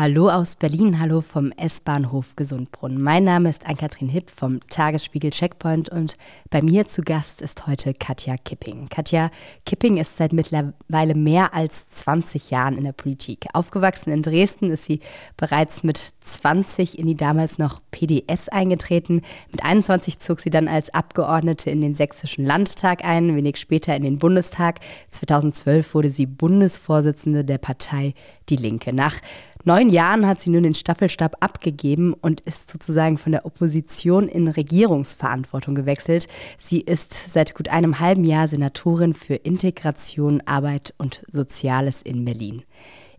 [0.00, 3.02] Hallo aus Berlin, hallo vom S-Bahnhof Gesundbrunn.
[3.02, 6.16] Mein Name ist Ann-Kathrin Hipp vom Tagesspiegel Checkpoint und
[6.48, 8.88] bei mir zu Gast ist heute Katja Kipping.
[8.88, 9.30] Katja
[9.66, 13.44] Kipping ist seit mittlerweile mehr als 20 Jahren in der Politik.
[13.52, 15.00] Aufgewachsen in Dresden ist sie
[15.36, 19.20] bereits mit 20 in die damals noch PDS eingetreten.
[19.52, 24.04] Mit 21 zog sie dann als Abgeordnete in den Sächsischen Landtag ein, wenig später in
[24.04, 24.80] den Bundestag.
[25.10, 28.14] 2012 wurde sie Bundesvorsitzende der Partei
[28.48, 28.94] Die Linke.
[28.94, 29.16] Nach
[29.64, 34.48] neun Jahren hat sie nun den Staffelstab abgegeben und ist sozusagen von der Opposition in
[34.48, 36.28] Regierungsverantwortung gewechselt.
[36.58, 42.62] Sie ist seit gut einem halben Jahr Senatorin für Integration, Arbeit und Soziales in Berlin.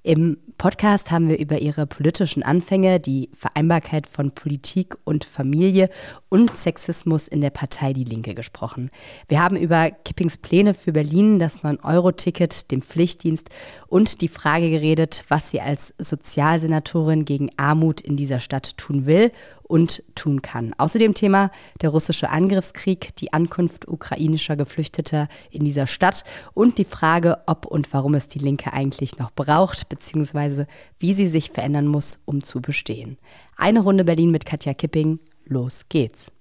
[0.04, 5.92] Im Podcast haben wir über ihre politischen Anfänge, die Vereinbarkeit von Politik und Familie
[6.28, 8.90] und Sexismus in der Partei Die Linke gesprochen.
[9.28, 13.50] Wir haben über Kippings Pläne für Berlin, das 9-Euro-Ticket, den Pflichtdienst
[13.86, 19.32] und die Frage geredet, was sie als Sozialsenatorin gegen Armut in dieser Stadt tun will
[19.72, 20.76] und tun kann.
[20.78, 21.50] Außerdem Thema
[21.82, 27.92] der russische Angriffskrieg, die Ankunft ukrainischer Geflüchteter in dieser Stadt und die Frage, ob und
[27.94, 30.68] warum es die Linke eigentlich noch braucht, beziehungsweise
[31.00, 33.18] wie sie sich verändern muss, um zu bestehen.
[33.56, 35.20] Eine Runde Berlin mit Katja Kipping.
[35.46, 36.32] Los geht's.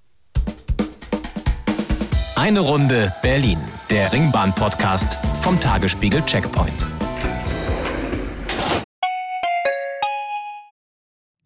[2.34, 3.58] Eine Runde Berlin,
[3.90, 6.89] der Ringbahn-Podcast vom Tagesspiegel Checkpoint.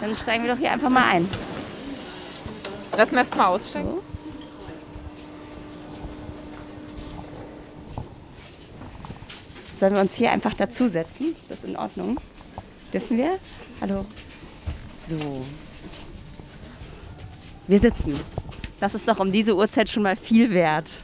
[0.00, 1.28] Dann steigen wir doch hier einfach mal ein.
[2.96, 3.88] Lassen wir erst mal aussteigen.
[3.88, 4.02] So.
[9.76, 11.34] Sollen wir uns hier einfach dazusetzen?
[11.34, 12.20] Ist das in Ordnung?
[12.92, 13.38] Dürfen wir?
[13.80, 14.04] Hallo.
[15.08, 15.44] So.
[17.66, 18.20] Wir sitzen.
[18.78, 21.00] Das ist doch um diese Uhrzeit schon mal viel wert.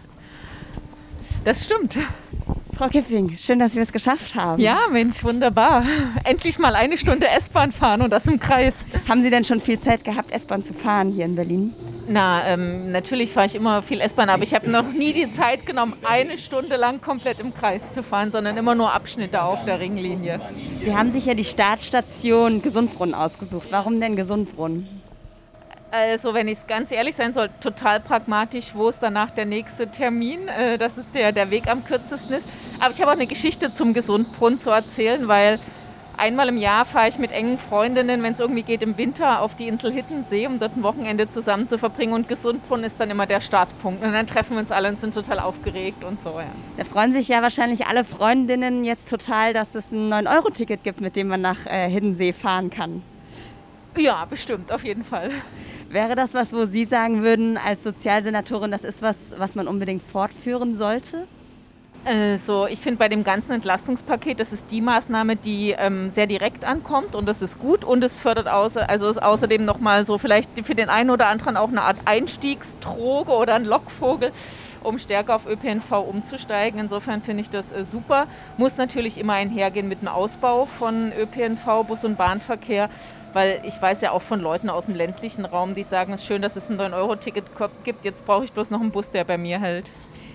[1.45, 1.99] Das stimmt.
[2.79, 4.63] Frau Kipping, schön, dass wir es geschafft haben.
[4.63, 5.85] Ja, Mensch, wunderbar.
[6.23, 8.87] Endlich mal eine Stunde S-Bahn fahren und das im Kreis.
[9.09, 11.75] Haben Sie denn schon viel Zeit gehabt, S-Bahn zu fahren hier in Berlin?
[12.07, 15.67] Na, ähm, natürlich fahre ich immer viel S-Bahn, aber ich habe noch nie die Zeit
[15.67, 19.81] genommen, eine Stunde lang komplett im Kreis zu fahren, sondern immer nur Abschnitte auf der
[19.81, 20.41] Ringlinie.
[20.85, 23.67] Sie haben sich ja die Startstation Gesundbrunnen ausgesucht.
[23.71, 24.98] Warum denn Gesundbrunnen?
[25.91, 29.89] Also, wenn ich es ganz ehrlich sein soll, total pragmatisch, wo ist danach der nächste
[29.89, 32.47] Termin, äh, dass es der, der Weg am kürzesten ist.
[32.79, 35.59] Aber ich habe auch eine Geschichte zum Gesundbrunnen zu erzählen, weil
[36.19, 39.57] einmal im Jahr fahre ich mit engen Freundinnen, wenn es irgendwie geht, im Winter auf
[39.57, 42.13] die Insel Hittensee, um dort ein Wochenende zusammen zu verbringen.
[42.13, 44.05] Und Gesundbrunnen ist dann immer der Startpunkt.
[44.05, 46.39] Und dann treffen wir uns alle und sind total aufgeregt und so.
[46.39, 46.53] Ja.
[46.77, 51.17] Da freuen sich ja wahrscheinlich alle Freundinnen jetzt total, dass es ein 9-Euro-Ticket gibt, mit
[51.17, 53.03] dem man nach äh, Hiddensee fahren kann.
[53.97, 55.31] Ja, bestimmt, auf jeden Fall.
[55.91, 60.03] Wäre das was, wo Sie sagen würden, als Sozialsenatorin, das ist was, was man unbedingt
[60.03, 61.27] fortführen sollte?
[62.05, 66.65] Also ich finde bei dem ganzen Entlastungspaket, das ist die Maßnahme, die ähm, sehr direkt
[66.65, 70.51] ankommt und das ist gut und es fördert außer, also ist außerdem nochmal so vielleicht
[70.65, 74.33] für den einen oder anderen auch eine Art Einstiegsdroge oder ein Lockvogel,
[74.85, 76.79] um stärker auf ÖPNV umzusteigen.
[76.81, 78.27] Insofern finde ich das äh, super.
[78.59, 82.91] Muss natürlich immer einhergehen mit dem Ausbau von ÖPNV, Bus- und Bahnverkehr
[83.39, 86.27] weil ich weiß ja auch von Leuten aus dem ländlichen Raum, die sagen, es ist
[86.27, 87.45] schön, dass es ein 9-Euro-Ticket
[87.85, 89.93] gibt, jetzt brauche ich bloß noch einen Bus, der bei mir hält.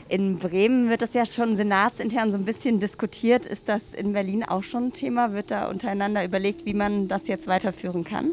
[0.08, 3.46] In Bremen wird das ja schon senatsintern so ein bisschen diskutiert.
[3.46, 5.34] Ist das in Berlin auch schon ein Thema?
[5.34, 8.32] Wird da untereinander überlegt, wie man das jetzt weiterführen kann?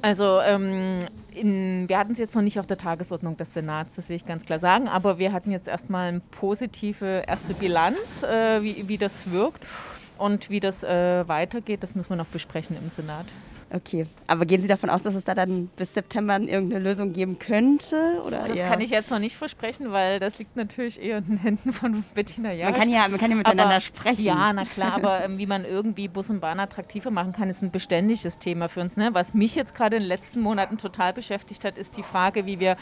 [0.00, 1.00] Also ähm,
[1.34, 4.26] in, wir hatten es jetzt noch nicht auf der Tagesordnung des Senats, das will ich
[4.26, 8.96] ganz klar sagen, aber wir hatten jetzt erstmal eine positive erste Bilanz, äh, wie, wie
[8.96, 9.66] das wirkt.
[10.18, 13.26] Und wie das äh, weitergeht, das müssen wir noch besprechen im Senat.
[13.70, 17.38] Okay, aber gehen Sie davon aus, dass es da dann bis September irgendeine Lösung geben
[17.38, 18.22] könnte?
[18.26, 18.68] Oder das eher?
[18.68, 22.02] kann ich jetzt noch nicht versprechen, weil das liegt natürlich eher in den Händen von
[22.14, 22.72] Bettina Jahres.
[22.72, 24.24] Man kann ja, man kann ja miteinander aber, sprechen.
[24.24, 27.62] Ja, na klar, aber ähm, wie man irgendwie Bus und Bahn attraktiver machen kann, ist
[27.62, 28.96] ein beständiges Thema für uns.
[28.96, 29.10] Ne?
[29.12, 32.60] Was mich jetzt gerade in den letzten Monaten total beschäftigt hat, ist die Frage, wie
[32.60, 32.76] wir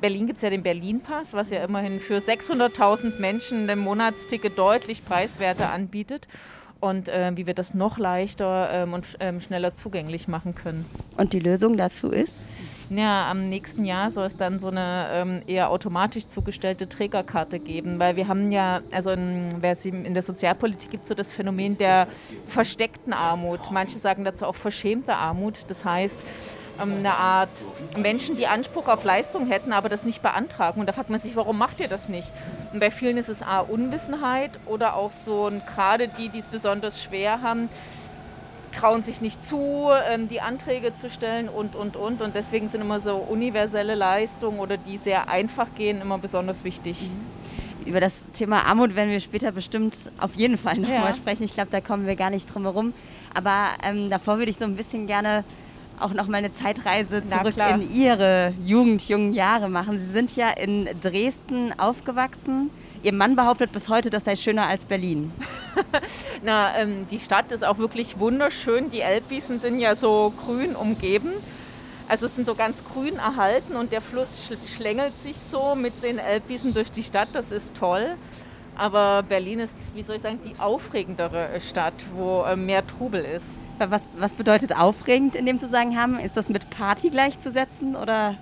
[0.00, 5.04] Berlin gibt es ja den Berlin-Pass, was ja immerhin für 600.000 Menschen ein Monatsticket deutlich
[5.04, 6.26] preiswerter anbietet
[6.84, 10.84] und äh, wie wir das noch leichter ähm, und ähm, schneller zugänglich machen können.
[11.16, 12.44] Und die Lösung dazu ist?
[12.90, 17.98] Ja, am nächsten Jahr soll es dann so eine ähm, eher automatisch zugestellte Trägerkarte geben,
[17.98, 19.48] weil wir haben ja, also in,
[20.04, 22.08] in der Sozialpolitik gibt es so das Phänomen der
[22.46, 23.70] versteckten Armut.
[23.70, 25.60] Manche sagen dazu auch verschämte Armut.
[25.68, 26.20] Das heißt,
[26.78, 27.50] eine Art
[27.96, 30.80] Menschen, die Anspruch auf Leistung hätten, aber das nicht beantragen.
[30.80, 32.28] Und da fragt man sich, warum macht ihr das nicht?
[32.72, 37.02] Und bei vielen ist es A, Unwissenheit oder auch so, gerade die, die es besonders
[37.02, 37.68] schwer haben,
[38.72, 42.20] trauen sich nicht zu, ähm, die Anträge zu stellen und, und, und.
[42.20, 47.02] Und deswegen sind immer so universelle Leistungen oder die sehr einfach gehen immer besonders wichtig.
[47.02, 47.86] Mhm.
[47.86, 51.14] Über das Thema Armut werden wir später bestimmt auf jeden Fall nochmal ja.
[51.14, 51.44] sprechen.
[51.44, 52.94] Ich glaube, da kommen wir gar nicht drum herum.
[53.34, 55.44] Aber ähm, davor würde ich so ein bisschen gerne
[56.00, 59.98] auch noch mal eine Zeitreise zurück in Ihre Jugend, jungen Jahre machen.
[59.98, 62.70] Sie sind ja in Dresden aufgewachsen.
[63.02, 65.30] Ihr Mann behauptet bis heute, das sei schöner als Berlin.
[66.42, 68.90] Na, ähm, die Stadt ist auch wirklich wunderschön.
[68.90, 71.30] Die Elbwiesen sind ja so grün umgeben.
[72.08, 76.18] Also es sind so ganz grün erhalten und der Fluss schlängelt sich so mit den
[76.18, 77.28] Elbwiesen durch die Stadt.
[77.32, 78.14] Das ist toll.
[78.76, 83.46] Aber Berlin ist, wie soll ich sagen, die aufregendere Stadt, wo äh, mehr Trubel ist.
[83.78, 86.20] Was, was bedeutet aufregend in dem Zusammenhang?
[86.20, 88.36] Ist das mit Party gleichzusetzen oder?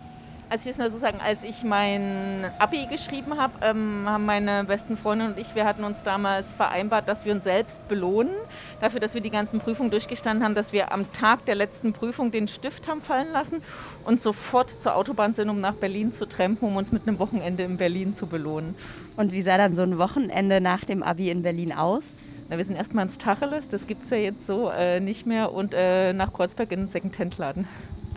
[0.53, 4.65] Also ich will mal so sagen, als ich mein Abi geschrieben habe, ähm, haben meine
[4.65, 8.35] besten Freunde und ich, wir hatten uns damals vereinbart, dass wir uns selbst belohnen,
[8.79, 12.33] dafür, dass wir die ganzen Prüfungen durchgestanden haben, dass wir am Tag der letzten Prüfung
[12.33, 13.63] den Stift haben fallen lassen
[14.05, 17.63] und sofort zur Autobahn sind, um nach Berlin zu trampen, um uns mit einem Wochenende
[17.63, 18.75] in Berlin zu belohnen.
[19.17, 22.05] Und wie sah dann so ein Wochenende nach dem Abi in Berlin aus?
[22.53, 25.55] Na, wir sind erstmal ins Tacheles, das gibt es ja jetzt so äh, nicht mehr,
[25.55, 27.67] und äh, nach Kreuzberg in den Second-Hand-Laden.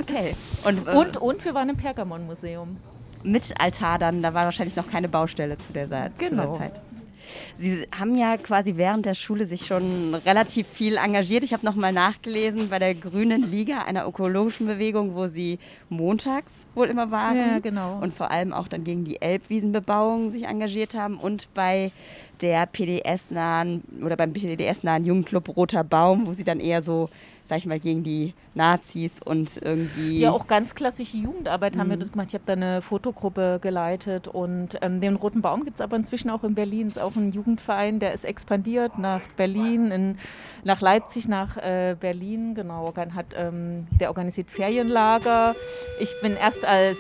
[0.02, 0.36] Okay.
[0.66, 2.76] Und, äh, und, und wir waren im Pergamon-Museum.
[3.24, 6.20] Mit Altar dann, da war wahrscheinlich noch keine Baustelle zu der, Zeit.
[6.20, 6.58] Genau.
[6.58, 6.82] Der Zeit.
[7.58, 11.44] Sie haben ja quasi während der Schule sich schon relativ viel engagiert.
[11.44, 15.60] Ich habe noch mal nachgelesen bei der Grünen Liga, einer ökologischen Bewegung, wo Sie
[15.90, 17.38] montags wohl immer waren.
[17.38, 18.00] Ja, genau.
[18.02, 21.92] Und vor allem auch dann gegen die Elbwiesenbebauung sich engagiert haben und bei
[22.42, 27.10] der PDS-nahen oder beim PDS-nahen Jugendclub Roter Baum, wo Sie dann eher so
[27.48, 30.20] sag ich mal, gegen die Nazis und irgendwie.
[30.20, 31.80] Ja, auch ganz klassische Jugendarbeit mhm.
[31.80, 32.02] haben wir mhm.
[32.02, 32.28] das gemacht.
[32.30, 36.30] Ich habe da eine Fotogruppe geleitet und ähm, den Roten Baum gibt es aber inzwischen
[36.30, 36.88] auch in Berlin.
[36.88, 40.18] Es ist auch ein Jugendverein, der ist expandiert nach Berlin, in,
[40.64, 42.56] nach Leipzig, nach äh, Berlin.
[42.56, 45.56] Genau, hat, ähm, der organisiert Ferienlager.
[46.00, 46.98] Ich bin erst als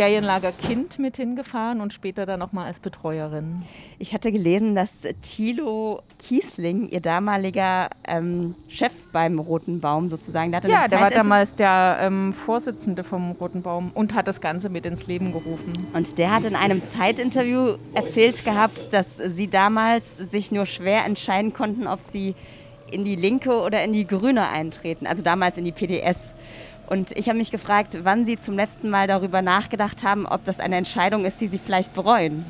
[0.00, 3.60] Ferienlager Kind mit hingefahren und später dann auch mal als Betreuerin.
[3.98, 10.64] Ich hatte gelesen, dass Thilo Kiesling, ihr damaliger ähm, Chef beim Roten Baum sozusagen, der
[10.64, 14.86] Ja, der war damals der ähm, Vorsitzende vom Roten Baum und hat das Ganze mit
[14.86, 15.70] ins Leben gerufen.
[15.92, 21.52] Und der hat in einem Zeitinterview erzählt gehabt, dass sie damals sich nur schwer entscheiden
[21.52, 22.34] konnten, ob sie
[22.90, 26.32] in die Linke oder in die Grüne eintreten, also damals in die PDS.
[26.90, 30.58] Und ich habe mich gefragt, wann Sie zum letzten Mal darüber nachgedacht haben, ob das
[30.58, 32.44] eine Entscheidung ist, die Sie vielleicht bereuen.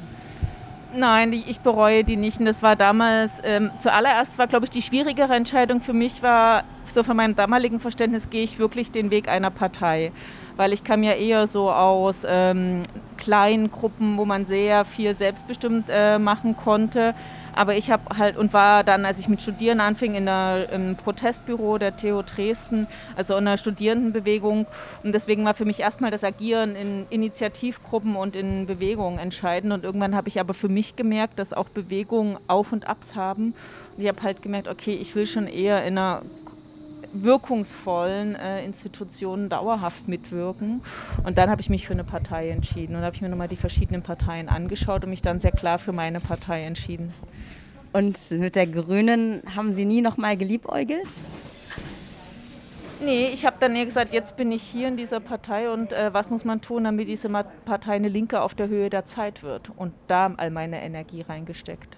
[0.97, 2.41] Nein, ich bereue die nicht.
[2.41, 6.65] Und das war damals, ähm, zuallererst war, glaube ich, die schwierigere Entscheidung für mich war,
[6.87, 10.11] so von meinem damaligen Verständnis gehe ich wirklich den Weg einer Partei.
[10.57, 12.83] Weil ich kam ja eher so aus ähm,
[13.19, 17.15] kleinen Gruppen, wo man sehr viel selbstbestimmt äh, machen konnte.
[17.55, 20.97] Aber ich habe halt und war dann, als ich mit Studieren anfing, in der, im
[20.97, 22.87] Protestbüro der TU Dresden,
[23.17, 24.67] also in der Studierendenbewegung.
[25.03, 29.73] Und deswegen war für mich erstmal das Agieren in Initiativgruppen und in Bewegungen entscheidend.
[29.73, 33.55] Und irgendwann habe ich aber für mich gemerkt, dass auch Bewegungen Auf und Abs haben.
[33.97, 36.23] Und ich habe halt gemerkt, okay, ich will schon eher in einer
[37.13, 40.83] wirkungsvollen äh, Institutionen dauerhaft mitwirken.
[41.25, 43.57] Und dann habe ich mich für eine Partei entschieden und habe ich mir nochmal die
[43.57, 47.13] verschiedenen Parteien angeschaut und mich dann sehr klar für meine Partei entschieden.
[47.93, 51.09] Und mit der Grünen haben Sie nie nochmal geliebäugelt?
[53.03, 56.13] Nee, ich habe dann eher gesagt, jetzt bin ich hier in dieser Partei und äh,
[56.13, 59.71] was muss man tun, damit diese Partei eine Linke auf der Höhe der Zeit wird?
[59.75, 61.97] Und da all meine Energie reingesteckt.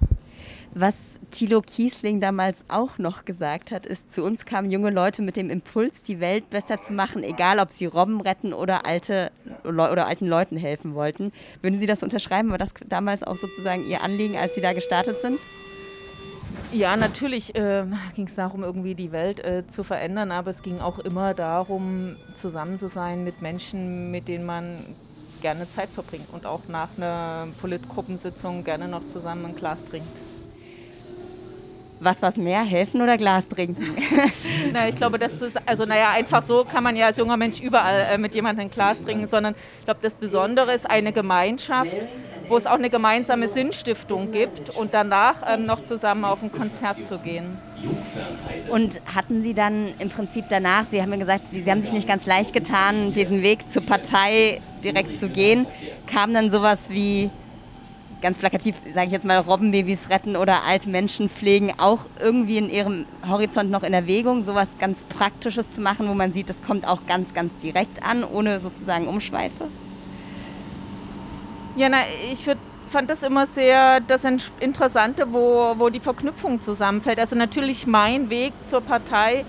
[0.75, 5.37] Was Thilo Kiesling damals auch noch gesagt hat, ist, zu uns kamen junge Leute mit
[5.37, 9.33] dem Impuls, die Welt besser zu machen, egal ob sie Robben retten oder, alte,
[9.65, 11.31] oder alten Leuten helfen wollten.
[11.61, 12.51] Würden Sie das unterschreiben?
[12.51, 15.39] War das damals auch sozusagen Ihr Anliegen, als Sie da gestartet sind?
[16.73, 20.81] Ja, natürlich äh, ging es darum, irgendwie die Welt äh, zu verändern, aber es ging
[20.81, 24.79] auch immer darum, zusammen zu sein mit Menschen, mit denen man
[25.43, 30.09] gerne Zeit verbringt und auch nach einer Politgruppensitzung gerne noch zusammen ein Glas trinkt.
[32.05, 33.95] Was was mehr, helfen oder Glas trinken?
[34.73, 37.61] Na, ich glaube, dass du, also naja, einfach so kann man ja als junger Mensch
[37.61, 42.09] überall äh, mit jemandem ein Glas trinken, sondern ich glaube, das Besondere ist eine Gemeinschaft,
[42.49, 47.05] wo es auch eine gemeinsame Sinnstiftung gibt und danach ähm, noch zusammen auf ein Konzert
[47.05, 47.57] zu gehen.
[48.69, 52.09] Und hatten Sie dann im Prinzip danach, Sie haben ja gesagt, Sie haben sich nicht
[52.09, 55.67] ganz leicht getan, diesen Weg zur Partei direkt zu gehen,
[56.13, 57.31] kam dann sowas wie
[58.23, 62.71] ganz plakativ, sage ich jetzt mal, Robbenbabys retten oder alte Menschen pflegen, auch irgendwie in
[62.71, 66.87] ihrem Horizont noch in Erwägung, sowas ganz Praktisches zu machen, wo man sieht, das kommt
[66.87, 69.67] auch ganz, ganz direkt an, ohne sozusagen Umschweife?
[71.77, 71.99] Ja, na,
[72.33, 74.23] ich würd, fand das immer sehr das
[74.61, 77.19] Interessante, wo, wo die Verknüpfung zusammenfällt.
[77.19, 79.45] Also natürlich mein Weg zur Partei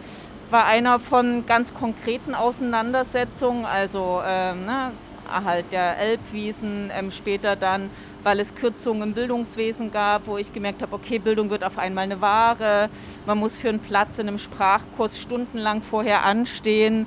[0.50, 4.92] war einer von ganz konkreten Auseinandersetzungen, also ähm, ne,
[5.28, 7.90] Erhalt der Elbwiesen, ähm, später dann
[8.24, 12.06] weil es Kürzungen im Bildungswesen gab, wo ich gemerkt habe, okay, Bildung wird auf einmal
[12.06, 12.90] eine Ware,
[13.26, 17.06] man muss für einen Platz in einem Sprachkurs stundenlang vorher anstehen.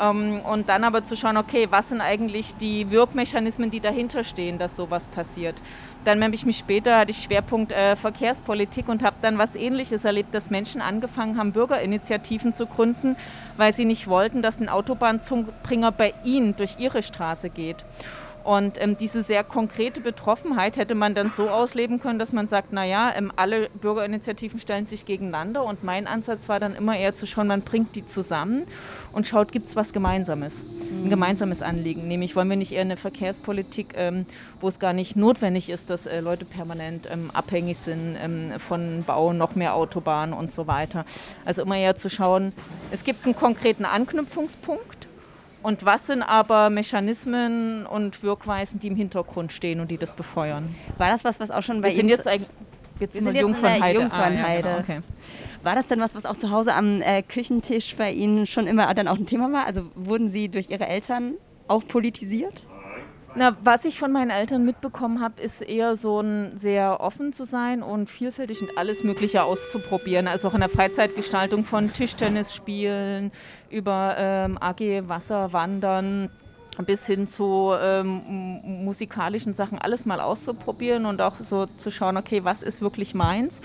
[0.00, 4.58] Ähm, und dann aber zu schauen, okay, was sind eigentlich die Wirkmechanismen, die dahinter stehen,
[4.58, 5.54] dass sowas passiert.
[6.04, 10.04] Dann habe ich mich später, hatte ich Schwerpunkt äh, Verkehrspolitik und habe dann was Ähnliches
[10.04, 13.16] erlebt, dass Menschen angefangen haben, Bürgerinitiativen zu gründen,
[13.56, 17.84] weil sie nicht wollten, dass ein Autobahnzubringer bei ihnen durch ihre Straße geht.
[18.44, 22.74] Und ähm, diese sehr konkrete Betroffenheit hätte man dann so ausleben können, dass man sagt,
[22.74, 25.64] naja, ähm, alle Bürgerinitiativen stellen sich gegeneinander.
[25.64, 28.64] Und mein Ansatz war dann immer eher zu schauen, man bringt die zusammen
[29.12, 31.06] und schaut, gibt es was Gemeinsames, mhm.
[31.06, 32.06] ein gemeinsames Anliegen.
[32.06, 34.26] Nämlich wollen wir nicht eher eine Verkehrspolitik, ähm,
[34.60, 39.04] wo es gar nicht notwendig ist, dass äh, Leute permanent ähm, abhängig sind ähm, von
[39.06, 41.06] Bau, noch mehr Autobahnen und so weiter.
[41.46, 42.52] Also immer eher zu schauen,
[42.90, 45.03] es gibt einen konkreten Anknüpfungspunkt
[45.64, 50.72] und was sind aber Mechanismen und Wirkweisen, die im Hintergrund stehen und die das befeuern?
[50.98, 52.10] War das was, was auch schon bei wir Ihnen...
[52.10, 52.50] Sind jetzt
[53.00, 53.98] jetzt wir sind jetzt Jungfernheide.
[53.98, 54.68] Jungfernheide.
[54.68, 54.98] Ah, ja, genau.
[54.98, 55.00] okay.
[55.62, 58.92] War das denn was, was auch zu Hause am äh, Küchentisch bei Ihnen schon immer
[58.92, 59.66] dann auch ein Thema war?
[59.66, 61.34] Also wurden Sie durch Ihre Eltern
[61.66, 62.66] auch politisiert?
[63.36, 67.44] Na, was ich von meinen Eltern mitbekommen habe, ist eher so ein sehr offen zu
[67.44, 70.28] sein und vielfältig und alles Mögliche auszuprobieren.
[70.28, 73.32] Also auch in der Freizeitgestaltung von Tischtennis spielen,
[73.70, 76.30] über ähm, AG Wasserwandern
[76.86, 82.44] bis hin zu ähm, musikalischen Sachen alles mal auszuprobieren und auch so zu schauen, okay,
[82.44, 83.62] was ist wirklich meins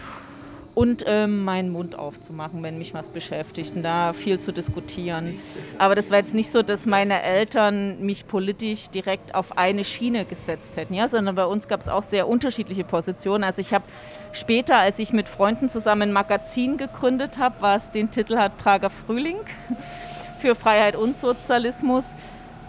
[0.80, 5.38] und ähm, meinen Mund aufzumachen, wenn mich was beschäftigt und da viel zu diskutieren.
[5.78, 10.24] Aber das war jetzt nicht so, dass meine Eltern mich politisch direkt auf eine Schiene
[10.24, 13.44] gesetzt hätten, ja, sondern bei uns gab es auch sehr unterschiedliche Positionen.
[13.44, 13.84] Also ich habe
[14.32, 18.90] später, als ich mit Freunden zusammen ein Magazin gegründet habe, was den Titel hat Prager
[18.90, 19.40] Frühling
[20.40, 22.06] für Freiheit und Sozialismus,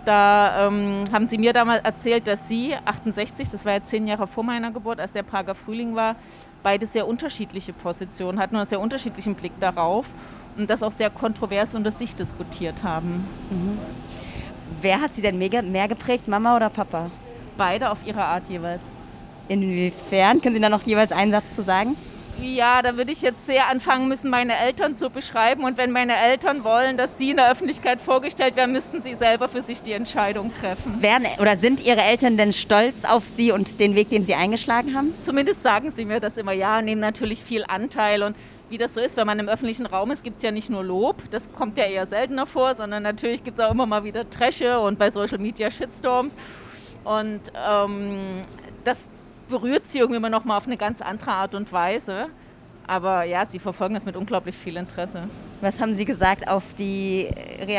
[0.04, 4.26] da ähm, haben sie mir damals erzählt, dass sie 68, das war ja zehn Jahre
[4.26, 6.16] vor meiner Geburt, als der Prager Frühling war,
[6.62, 10.06] beide sehr unterschiedliche Positionen hatten und einen sehr unterschiedlichen Blick darauf
[10.56, 13.26] und das auch sehr kontrovers unter sich diskutiert haben.
[13.50, 13.78] Mhm.
[14.80, 17.10] Wer hat Sie denn mehr, mehr geprägt, Mama oder Papa?
[17.56, 18.82] Beide auf ihre Art jeweils.
[19.48, 20.40] Inwiefern?
[20.40, 21.96] Können Sie da noch jeweils einen Satz zu sagen?
[22.42, 25.64] Ja, da würde ich jetzt sehr anfangen müssen, meine Eltern zu beschreiben.
[25.64, 29.48] Und wenn meine Eltern wollen, dass sie in der Öffentlichkeit vorgestellt werden, müssten sie selber
[29.48, 31.02] für sich die Entscheidung treffen.
[31.02, 34.96] Werden oder sind Ihre Eltern denn stolz auf Sie und den Weg, den Sie eingeschlagen
[34.96, 35.14] haben?
[35.24, 36.52] Zumindest sagen sie mir das immer.
[36.52, 38.36] Ja, nehmen natürlich viel Anteil und
[38.70, 40.84] wie das so ist, wenn man im öffentlichen Raum ist, gibt es ja nicht nur
[40.84, 44.30] Lob, das kommt ja eher seltener vor, sondern natürlich gibt es auch immer mal wieder
[44.30, 46.36] Tresche und bei Social Media Shitstorms.
[47.02, 48.42] Und ähm,
[48.84, 49.08] das
[49.50, 52.28] berührt sie irgendwie immer noch mal auf eine ganz andere Art und Weise.
[52.86, 55.28] Aber ja, sie verfolgen das mit unglaublich viel Interesse.
[55.60, 57.28] Was haben Sie gesagt auf die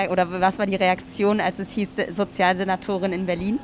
[0.09, 3.59] oder was war die Reaktion, als es hieß Sozialsenatorin in Berlin?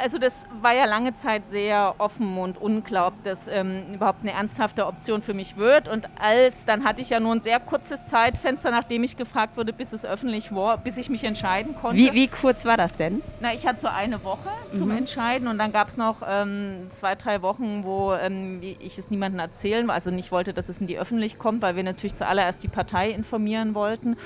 [0.00, 4.32] Also das war ja lange Zeit sehr offen und unklar, ob das ähm, überhaupt eine
[4.32, 5.88] ernsthafte Option für mich wird.
[5.88, 9.72] Und als, dann hatte ich ja nur ein sehr kurzes Zeitfenster, nachdem ich gefragt wurde,
[9.72, 11.96] bis es öffentlich war, bis ich mich entscheiden konnte.
[11.96, 13.22] Wie, wie kurz war das denn?
[13.40, 14.98] Na, ich hatte so eine Woche zum mhm.
[14.98, 19.40] Entscheiden und dann gab es noch ähm, zwei, drei Wochen, wo ähm, ich es niemandem
[19.40, 22.68] erzählen, also nicht wollte, dass es in die Öffentlichkeit kommt, weil wir natürlich zuallererst die
[22.68, 24.16] Partei informieren wollten.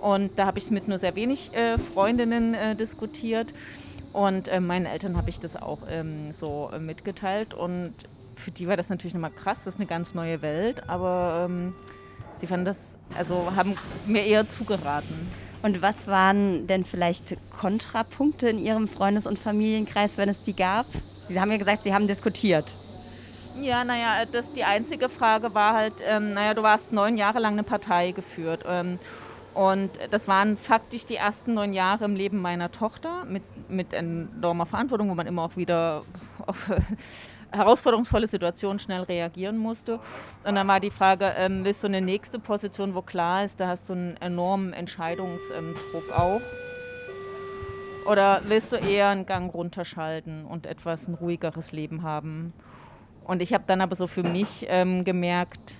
[0.00, 3.52] Und da habe ich es mit nur sehr wenig äh, Freundinnen äh, diskutiert.
[4.12, 7.54] Und äh, meinen Eltern habe ich das auch ähm, so äh, mitgeteilt.
[7.54, 7.94] Und
[8.36, 10.88] für die war das natürlich nochmal krass, das ist eine ganz neue Welt.
[10.88, 11.74] Aber ähm,
[12.36, 12.78] sie fanden das,
[13.16, 15.30] also haben mir eher zugeraten.
[15.62, 20.86] Und was waren denn vielleicht Kontrapunkte in Ihrem Freundes- und Familienkreis, wenn es die gab?
[21.28, 22.74] Sie haben ja gesagt, Sie haben diskutiert.
[23.60, 27.54] Ja, naja, das, die einzige Frage war halt, ähm, naja, du warst neun Jahre lang
[27.54, 28.64] eine Partei geführt.
[28.68, 29.00] Ähm,
[29.54, 34.66] und das waren faktisch die ersten neun Jahre im Leben meiner Tochter mit, mit enormer
[34.66, 36.04] Verantwortung, wo man immer auch wieder
[36.46, 36.70] auf
[37.50, 40.00] herausforderungsvolle Situationen schnell reagieren musste.
[40.44, 43.68] Und dann war die Frage, ähm, willst du eine nächste Position, wo klar ist, da
[43.68, 46.40] hast du einen enormen Entscheidungsdruck auch.
[48.06, 52.52] Oder willst du eher einen Gang runterschalten und etwas ein ruhigeres Leben haben?
[53.24, 55.74] Und ich habe dann aber so für mich ähm, gemerkt,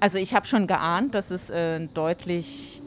[0.00, 2.82] also ich habe schon geahnt, dass es äh, deutlich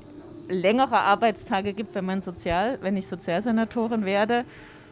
[0.49, 4.45] längere Arbeitstage gibt, wenn man sozial, wenn ich Sozialsenatorin werde.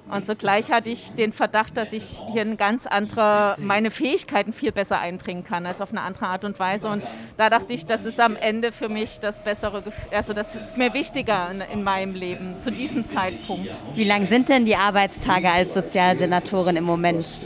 [0.09, 4.71] Und zugleich hatte ich den Verdacht, dass ich hier ein ganz andere, meine Fähigkeiten viel
[4.71, 6.87] besser einbringen kann, als auf eine andere Art und Weise.
[6.87, 7.03] Und
[7.37, 10.93] da dachte ich, das ist am Ende für mich das bessere, also das ist mir
[10.93, 13.69] wichtiger in, in meinem Leben zu diesem Zeitpunkt.
[13.95, 17.39] Wie lang sind denn die Arbeitstage als Sozialsenatorin im Moment?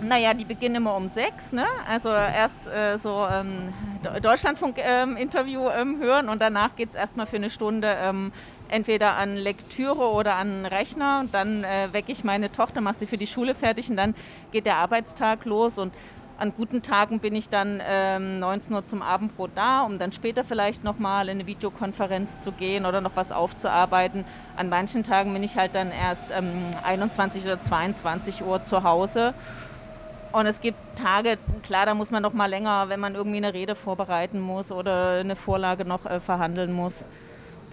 [0.00, 1.64] Naja, die beginnen immer um sechs, ne?
[1.88, 3.72] Also erst äh, so ähm,
[4.20, 8.32] Deutschlandfunk-Interview ähm, ähm, hören und danach geht es erstmal für eine Stunde ähm,
[8.72, 11.20] entweder an Lektüre oder an Rechner.
[11.20, 14.14] Und dann äh, wecke ich meine Tochter, mache sie für die Schule fertig und dann
[14.50, 15.78] geht der Arbeitstag los.
[15.78, 15.92] Und
[16.38, 20.42] an guten Tagen bin ich dann ähm, 19 Uhr zum Abendbrot da, um dann später
[20.42, 24.24] vielleicht nochmal in eine Videokonferenz zu gehen oder noch was aufzuarbeiten.
[24.56, 26.50] An manchen Tagen bin ich halt dann erst ähm,
[26.82, 29.34] 21 oder 22 Uhr zu Hause.
[30.32, 33.52] Und es gibt Tage, klar, da muss man noch mal länger, wenn man irgendwie eine
[33.52, 37.04] Rede vorbereiten muss oder eine Vorlage noch äh, verhandeln muss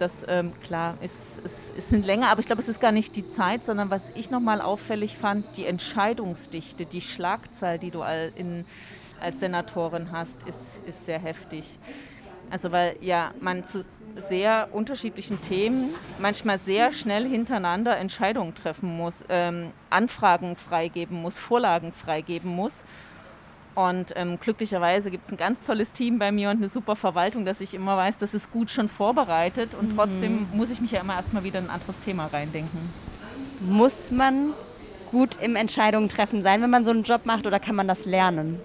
[0.00, 3.16] das ähm, klar ist, ist, ist sind länger, aber ich glaube, es ist gar nicht
[3.16, 8.02] die Zeit, sondern was ich nochmal auffällig fand, die Entscheidungsdichte, die Schlagzahl, die du
[8.36, 8.64] in,
[9.20, 11.78] als Senatorin hast, ist, ist sehr heftig.
[12.50, 13.84] Also weil ja man zu
[14.28, 21.92] sehr unterschiedlichen Themen manchmal sehr schnell hintereinander Entscheidungen treffen muss, ähm, Anfragen freigeben muss, Vorlagen
[21.92, 22.84] freigeben muss.
[23.74, 27.44] Und ähm, glücklicherweise gibt es ein ganz tolles Team bei mir und eine super Verwaltung,
[27.44, 29.96] dass ich immer weiß, das ist gut schon vorbereitet und mhm.
[29.96, 32.92] trotzdem muss ich mich ja immer erstmal wieder in ein anderes Thema reindenken.
[33.60, 34.54] Muss man
[35.10, 38.04] gut im Entscheidungen treffen sein, wenn man so einen Job macht oder kann man das
[38.06, 38.60] lernen?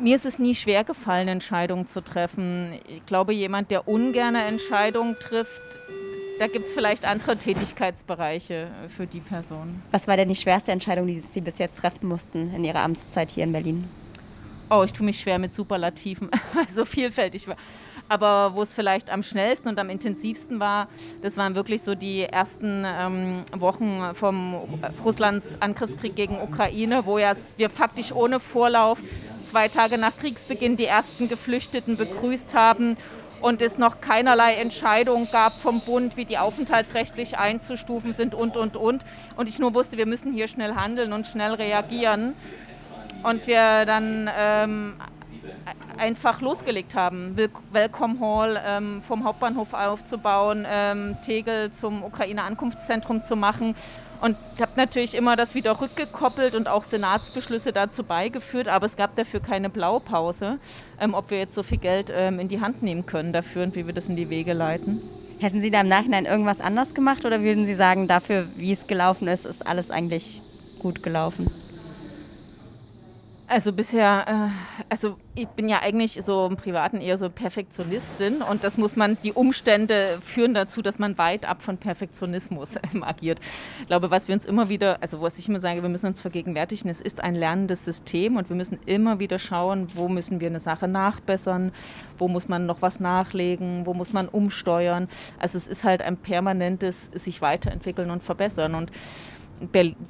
[0.00, 2.78] Mir ist es nie schwer gefallen, Entscheidungen zu treffen.
[2.86, 5.60] Ich glaube, jemand, der ungern Entscheidungen trifft,
[6.38, 9.82] da gibt es vielleicht andere Tätigkeitsbereiche äh, für die Person.
[9.90, 13.30] Was war denn die schwerste Entscheidung, die Sie bis jetzt treffen mussten in Ihrer Amtszeit
[13.30, 13.84] hier in Berlin?
[14.70, 17.56] Oh, ich tue mich schwer mit Superlativen, weil so vielfältig war.
[18.10, 20.88] Aber wo es vielleicht am schnellsten und am intensivsten war,
[21.20, 27.32] das waren wirklich so die ersten ähm, Wochen vom Russlands Angriffskrieg gegen Ukraine, wo ja
[27.58, 28.98] wir faktisch ohne Vorlauf
[29.44, 32.96] zwei Tage nach Kriegsbeginn die ersten Geflüchteten begrüßt haben
[33.40, 38.76] und es noch keinerlei Entscheidung gab vom Bund, wie die aufenthaltsrechtlich einzustufen sind und, und,
[38.76, 39.04] und.
[39.36, 42.34] Und ich nur wusste, wir müssen hier schnell handeln und schnell reagieren.
[43.22, 44.94] Und wir dann ähm,
[45.98, 47.36] einfach losgelegt haben,
[47.72, 53.74] Welcome Hall ähm, vom Hauptbahnhof aufzubauen, ähm, Tegel zum Ukraine-Ankunftszentrum zu machen
[54.20, 59.16] und habe natürlich immer das wieder rückgekoppelt und auch Senatsbeschlüsse dazu beigeführt, aber es gab
[59.16, 60.58] dafür keine Blaupause,
[61.00, 63.74] ähm, ob wir jetzt so viel Geld ähm, in die Hand nehmen können dafür und
[63.74, 65.02] wie wir das in die Wege leiten.
[65.40, 68.86] Hätten Sie da im Nachhinein irgendwas anders gemacht oder würden Sie sagen, dafür, wie es
[68.88, 70.42] gelaufen ist, ist alles eigentlich
[70.80, 71.48] gut gelaufen?
[73.50, 78.62] Also bisher, äh, also ich bin ja eigentlich so im Privaten eher so Perfektionistin und
[78.62, 83.40] das muss man, die Umstände führen dazu, dass man weit ab von Perfektionismus ähm, agiert.
[83.80, 86.20] Ich glaube, was wir uns immer wieder, also was ich immer sage, wir müssen uns
[86.20, 90.48] vergegenwärtigen, es ist ein lernendes System und wir müssen immer wieder schauen, wo müssen wir
[90.48, 91.72] eine Sache nachbessern,
[92.18, 95.08] wo muss man noch was nachlegen, wo muss man umsteuern.
[95.38, 98.92] Also es ist halt ein permanentes sich weiterentwickeln und verbessern und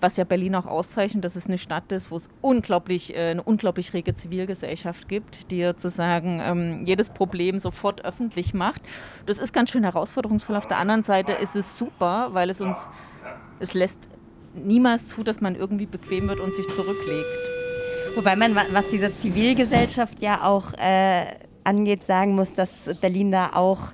[0.00, 3.42] was ja Berlin auch auszeichnet, dass es eine Stadt ist, wo es unglaublich, äh, eine
[3.42, 8.82] unglaublich rege Zivilgesellschaft gibt, die sozusagen ähm, jedes Problem sofort öffentlich macht.
[9.26, 10.56] Das ist ganz schön herausforderungsvoll.
[10.56, 12.88] Auf der anderen Seite ist es super, weil es uns,
[13.60, 14.08] es lässt
[14.54, 17.26] niemals zu, dass man irgendwie bequem wird und sich zurücklegt.
[18.16, 21.26] Wobei man, was diese Zivilgesellschaft ja auch äh,
[21.64, 23.92] angeht, sagen muss, dass Berlin da auch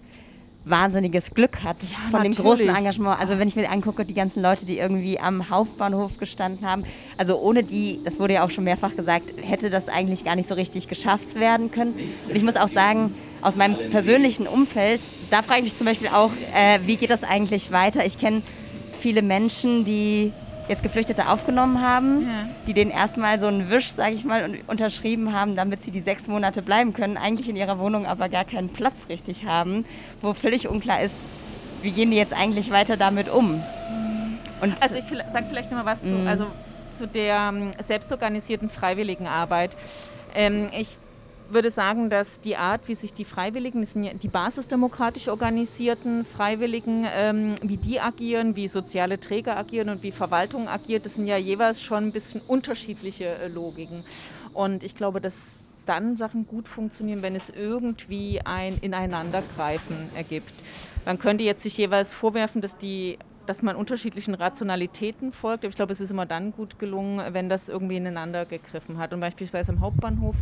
[0.65, 2.37] wahnsinniges Glück hat ja, von natürlich.
[2.37, 3.21] dem großen Engagement.
[3.21, 6.85] Also wenn ich mir angucke, die ganzen Leute, die irgendwie am Hauptbahnhof gestanden haben,
[7.19, 10.49] also ohne die, das wurde ja auch schon mehrfach gesagt, hätte das eigentlich gar nicht
[10.49, 11.95] so richtig geschafft werden können.
[12.29, 15.01] Und ich muss auch sagen, aus meinem persönlichen Umfeld,
[15.31, 18.07] da frage ich mich zum Beispiel auch, äh, wie geht das eigentlich weiter?
[18.07, 18.43] Ich kenne
[19.01, 20.33] viele Menschen, die
[20.69, 22.49] jetzt Geflüchtete aufgenommen haben, ja.
[22.67, 26.27] die den erstmal so einen Wisch, sage ich mal, unterschrieben haben, damit sie die sechs
[26.27, 29.85] Monate bleiben können, eigentlich in ihrer Wohnung aber gar keinen Platz richtig haben,
[30.23, 31.15] wo völlig unklar ist,
[31.83, 33.63] wie gehen die jetzt eigentlich weiter damit um?
[34.63, 36.27] Und also ich sage vielleicht noch mal was zu, mhm.
[36.27, 36.47] also
[36.97, 39.73] zu der ähm, selbstorganisierten Freiwilligenarbeit.
[40.35, 40.97] Ähm, ich
[41.49, 46.25] würde sagen, dass die Art, wie sich die Freiwilligen, das sind ja die basisdemokratisch organisierten
[46.25, 51.27] Freiwilligen, ähm, wie die agieren, wie soziale Träger agieren und wie Verwaltung agiert, das sind
[51.27, 54.05] ja jeweils schon ein bisschen unterschiedliche äh, Logiken.
[54.53, 60.53] Und ich glaube, dass dann Sachen gut funktionieren, wenn es irgendwie ein Ineinandergreifen ergibt.
[61.05, 65.65] Man könnte jetzt sich jeweils vorwerfen, dass die dass man unterschiedlichen Rationalitäten folgt.
[65.65, 69.13] Aber ich glaube, es ist immer dann gut gelungen, wenn das irgendwie ineinander gegriffen hat.
[69.13, 70.37] Und beispielsweise am Hauptbahnhof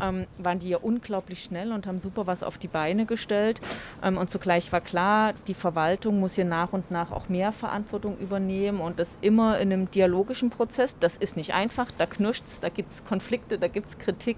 [0.00, 3.60] ähm, waren die ja unglaublich schnell und haben super was auf die Beine gestellt.
[4.02, 8.18] Ähm, und zugleich war klar, die Verwaltung muss hier nach und nach auch mehr Verantwortung
[8.18, 10.96] übernehmen und das immer in einem dialogischen Prozess.
[10.98, 14.36] Das ist nicht einfach, da knirscht es, da gibt es Konflikte, da gibt es Kritik,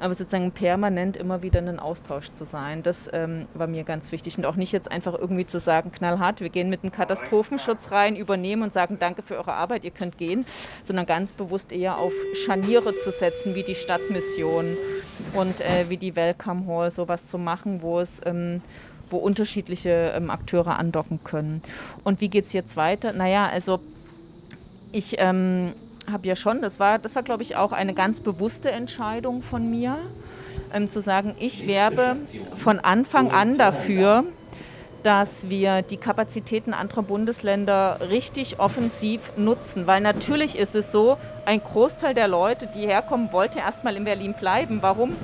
[0.00, 4.36] aber sozusagen permanent immer wieder in Austausch zu sein, das ähm, war mir ganz wichtig.
[4.38, 8.16] Und auch nicht jetzt einfach irgendwie zu sagen, knallhart, wir gehen mit einem Katastrophenschutz rein,
[8.16, 10.46] übernehmen und sagen, danke für eure Arbeit, ihr könnt gehen,
[10.82, 12.12] sondern ganz bewusst eher auf
[12.44, 14.66] Scharniere zu setzen, wie die Stadtmission
[15.34, 18.62] und äh, wie die Welcome Hall sowas zu machen, wo es ähm,
[19.10, 21.62] wo unterschiedliche ähm, Akteure andocken können.
[22.02, 23.12] Und wie geht es jetzt weiter?
[23.12, 23.80] Naja, also
[24.92, 25.72] ich ähm,
[26.10, 29.70] habe ja schon, das war, das war glaube ich auch eine ganz bewusste Entscheidung von
[29.70, 29.98] mir,
[30.72, 32.16] ähm, zu sagen, ich werbe
[32.56, 34.24] von Anfang an dafür,
[35.04, 39.86] dass wir die Kapazitäten anderer Bundesländer richtig offensiv nutzen.
[39.86, 44.34] Weil natürlich ist es so, ein Großteil der Leute, die herkommen, wollte erstmal in Berlin
[44.40, 44.78] bleiben.
[44.80, 45.14] Warum?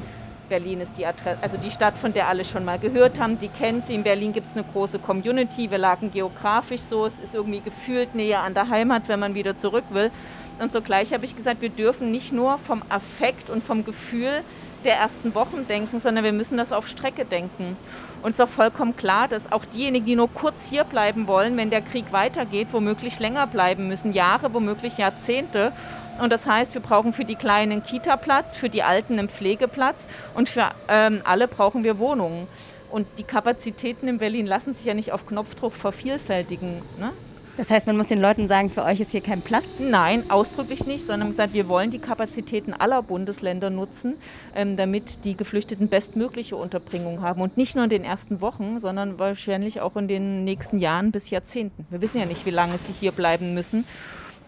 [0.51, 3.49] Berlin ist die Adresse, also die Stadt, von der alle schon mal gehört haben, die
[3.49, 3.95] kennt sie.
[3.95, 5.71] In Berlin gibt es eine große Community.
[5.71, 9.57] Wir lagen geografisch so, es ist irgendwie gefühlt näher an der Heimat, wenn man wieder
[9.57, 10.11] zurück will.
[10.59, 14.43] Und sogleich habe ich gesagt, wir dürfen nicht nur vom Affekt und vom Gefühl
[14.85, 17.77] der ersten Wochen denken, sondern wir müssen das auf Strecke denken.
[18.23, 21.57] Und es ist auch vollkommen klar, dass auch diejenigen, die nur kurz hier bleiben wollen,
[21.57, 25.73] wenn der Krieg weitergeht, womöglich länger bleiben müssen, Jahre, womöglich Jahrzehnte.
[26.21, 30.49] Und das heißt, wir brauchen für die Kleinen Kita-Platz, für die Alten einen Pflegeplatz und
[30.49, 32.47] für ähm, alle brauchen wir Wohnungen.
[32.90, 36.83] Und die Kapazitäten in Berlin lassen sich ja nicht auf Knopfdruck vervielfältigen.
[36.99, 37.12] Ne?
[37.61, 39.81] Das heißt, man muss den Leuten sagen, für euch ist hier kein Platz?
[39.81, 44.14] Nein, ausdrücklich nicht, sondern gesagt, wir wollen die Kapazitäten aller Bundesländer nutzen,
[44.55, 47.42] ähm, damit die Geflüchteten bestmögliche Unterbringung haben.
[47.42, 51.29] Und nicht nur in den ersten Wochen, sondern wahrscheinlich auch in den nächsten Jahren bis
[51.29, 51.87] Jahrzehnten.
[51.90, 53.85] Wir wissen ja nicht, wie lange sie hier bleiben müssen.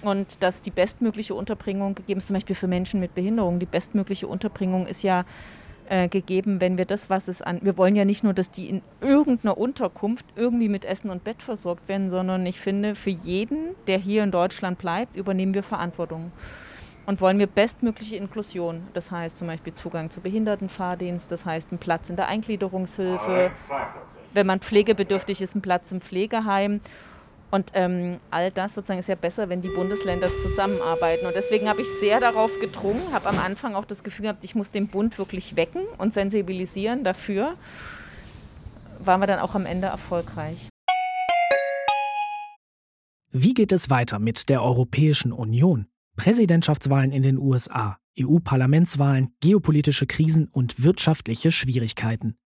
[0.01, 4.27] Und dass die bestmögliche Unterbringung gegeben ist, zum Beispiel für Menschen mit Behinderung, die bestmögliche
[4.27, 5.27] Unterbringung ist ja
[5.93, 7.59] äh, gegeben, wenn wir das, was es an.
[7.61, 11.43] Wir wollen ja nicht nur, dass die in irgendeiner Unterkunft irgendwie mit Essen und Bett
[11.43, 16.33] versorgt werden, sondern ich finde, für jeden, der hier in Deutschland bleibt, übernehmen wir Verantwortung.
[17.05, 21.79] Und wollen wir bestmögliche Inklusion, das heißt zum Beispiel Zugang zu Behindertenfahrdienst, das heißt einen
[21.79, 23.51] Platz in der Eingliederungshilfe,
[24.33, 26.81] wenn man pflegebedürftig ist, einen Platz im Pflegeheim
[27.53, 31.27] und ähm, all das sozusagen ist ja besser, wenn die Bundesländer zusammenarbeiten.
[31.27, 34.55] Und deswegen habe ich sehr darauf gedrungen, habe am Anfang auch das Gefühl gehabt, ich
[34.55, 37.59] muss den Bund wirklich wecken und sensibilisieren dafür.
[39.01, 40.71] Waren wir dann auch am Ende erfolgreich.
[43.31, 45.89] Wie geht es weiter mit der Europäischen Union?
[46.17, 52.39] Präsidentschaftswahlen in den USA, EU-Parlamentswahlen, geopolitische Krisen und wirtschaftliche Schwierigkeiten.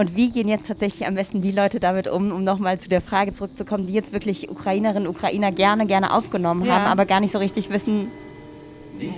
[0.00, 3.02] Und wie gehen jetzt tatsächlich am besten die Leute damit um, um nochmal zu der
[3.02, 6.72] Frage zurückzukommen, die jetzt wirklich Ukrainerinnen und Ukrainer gerne, gerne aufgenommen ja.
[6.72, 8.10] haben, aber gar nicht so richtig wissen,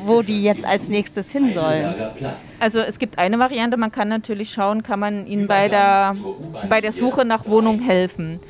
[0.07, 1.95] wo die jetzt als nächstes hin sollen.
[2.59, 6.17] Also es gibt eine Variante, man kann natürlich schauen, kann man ihnen bei der,
[6.69, 8.41] bei der Suche nach Wohnung helfen.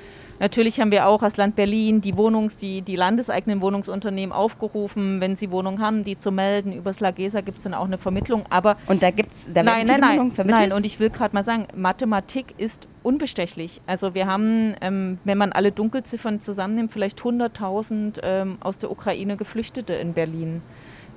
[0.42, 5.36] Natürlich haben wir auch als Land Berlin die Wohnungs-, die, die landeseigenen Wohnungsunternehmen aufgerufen, wenn
[5.36, 6.72] sie Wohnungen haben, die zu melden.
[6.72, 8.42] Übers Lagesa gibt es dann auch eine Vermittlung.
[8.50, 10.72] Aber und da gibt es nein, nein, nein, nein.
[10.72, 13.80] Und ich will gerade mal sagen, Mathematik ist unbestechlich.
[13.86, 19.36] Also wir haben, ähm, wenn man alle Dunkelziffern zusammennimmt, vielleicht 100.000 ähm, aus der Ukraine
[19.36, 20.60] Geflüchtete in Berlin.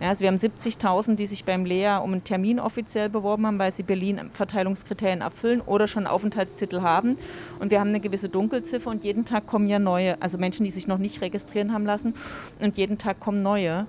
[0.01, 3.59] Ja, also wir haben 70.000, die sich beim Lea um einen Termin offiziell beworben haben,
[3.59, 7.17] weil sie Berlin-Verteilungskriterien erfüllen oder schon Aufenthaltstitel haben.
[7.59, 10.71] Und wir haben eine gewisse Dunkelziffer und jeden Tag kommen ja neue, also Menschen, die
[10.71, 12.13] sich noch nicht registrieren haben lassen.
[12.59, 13.85] Und jeden Tag kommen neue.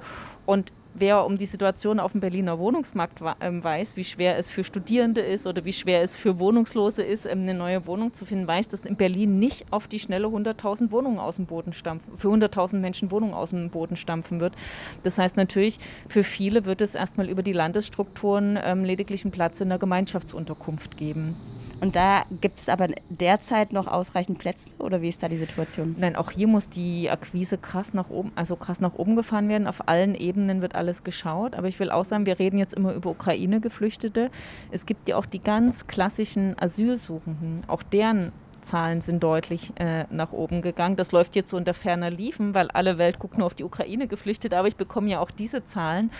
[0.46, 4.64] Und wer um die Situation auf dem Berliner Wohnungsmarkt ähm, weiß, wie schwer es für
[4.64, 8.46] Studierende ist oder wie schwer es für Wohnungslose ist, ähm, eine neue Wohnung zu finden,
[8.46, 12.28] weiß, dass in Berlin nicht auf die schnelle 100.000 Wohnungen aus dem Boden stampfen, für
[12.28, 14.54] 100.000 Menschen Wohnungen aus dem Boden stampfen wird.
[15.02, 15.78] Das heißt natürlich,
[16.08, 20.96] für viele wird es erstmal über die Landesstrukturen ähm, lediglich einen Platz in der Gemeinschaftsunterkunft
[20.96, 21.36] geben.
[21.80, 25.94] Und da gibt es aber derzeit noch ausreichend Plätze oder wie ist da die Situation?
[25.98, 29.66] Nein, auch hier muss die Akquise krass nach oben, also krass nach oben gefahren werden.
[29.66, 31.54] Auf allen Ebenen wird alles geschaut.
[31.54, 34.30] Aber ich will auch sagen, wir reden jetzt immer über Ukraine-Geflüchtete.
[34.70, 37.64] Es gibt ja auch die ganz klassischen Asylsuchenden.
[37.66, 38.32] Auch deren
[38.66, 40.96] Zahlen sind deutlich äh, nach oben gegangen.
[40.96, 44.06] Das läuft jetzt so unter ferner Liefen, weil alle Welt guckt nur auf die Ukraine
[44.06, 44.52] geflüchtet.
[44.52, 46.10] Aber ich bekomme ja auch diese Zahlen.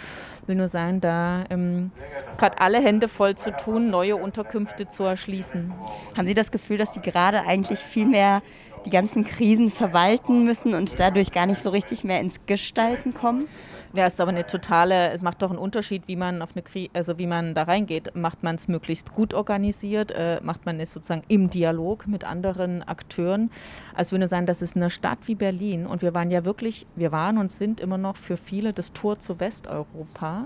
[0.42, 1.90] Ich will nur sagen, da ähm,
[2.38, 5.72] gerade alle Hände voll zu tun, neue Unterkünfte zu erschließen.
[6.16, 8.42] Haben Sie das Gefühl, dass Sie gerade eigentlich viel mehr
[8.86, 13.48] die ganzen Krisen verwalten müssen und dadurch gar nicht so richtig mehr ins Gestalten kommen?
[13.96, 16.62] Ja, es ist aber eine totale, es macht doch einen Unterschied, wie man auf eine
[16.62, 18.14] Krise, also wie man da reingeht.
[18.14, 22.82] Macht man es möglichst gut organisiert, äh, macht man es sozusagen im Dialog mit anderen
[22.82, 23.50] Akteuren.
[23.94, 27.10] Also würde sagen, das ist eine Stadt wie Berlin und wir waren ja wirklich, wir
[27.10, 30.44] waren und sind immer noch für viele das Tor zu Westeuropa.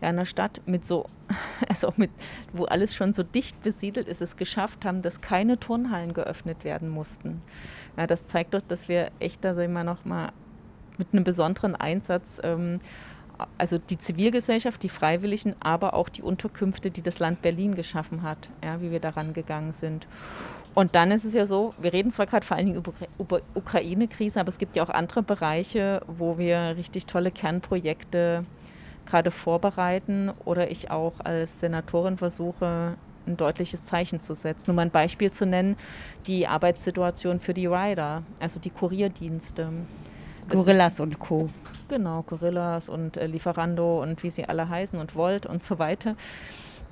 [0.00, 1.04] Ja, eine Stadt mit so,
[1.68, 2.10] also mit,
[2.54, 6.88] wo alles schon so dicht besiedelt ist, es geschafft haben, dass keine Turnhallen geöffnet werden
[6.88, 7.42] mussten.
[7.98, 10.32] Ja, das zeigt doch, dass wir echt da immer noch mal
[10.98, 12.80] mit einem besonderen Einsatz, ähm,
[13.58, 18.48] also die Zivilgesellschaft, die Freiwilligen, aber auch die Unterkünfte, die das Land Berlin geschaffen hat,
[18.64, 20.06] ja, wie wir daran gegangen sind.
[20.74, 23.40] Und dann ist es ja so, wir reden zwar gerade vor allen Dingen über, über
[23.54, 28.44] Ukraine-Krise, aber es gibt ja auch andere Bereiche, wo wir richtig tolle Kernprojekte
[29.06, 34.70] gerade vorbereiten oder ich auch als Senatorin versuche, ein deutliches Zeichen zu setzen.
[34.70, 35.76] Um ein Beispiel zu nennen,
[36.26, 39.70] die Arbeitssituation für die Rider, also die Kurierdienste.
[40.50, 41.48] Gorillas und Co.
[41.88, 46.16] Genau, Gorillas und äh, Lieferando und wie sie alle heißen und Volt und so weiter.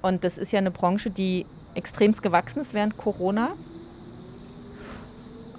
[0.03, 3.55] Und das ist ja eine Branche, die extremst gewachsen ist während Corona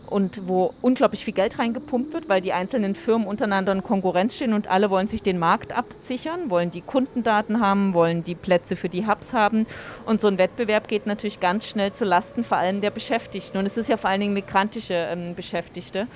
[0.08, 4.54] und wo unglaublich viel Geld reingepumpt wird, weil die einzelnen Firmen untereinander in Konkurrenz stehen
[4.54, 8.90] und alle wollen sich den Markt absichern, wollen die Kundendaten haben, wollen die Plätze für
[8.90, 9.66] die Hubs haben.
[10.06, 13.58] Und so ein Wettbewerb geht natürlich ganz schnell zu Lasten vor allem der Beschäftigten.
[13.58, 16.08] Und es ist ja vor allen Dingen migrantische ähm, Beschäftigte.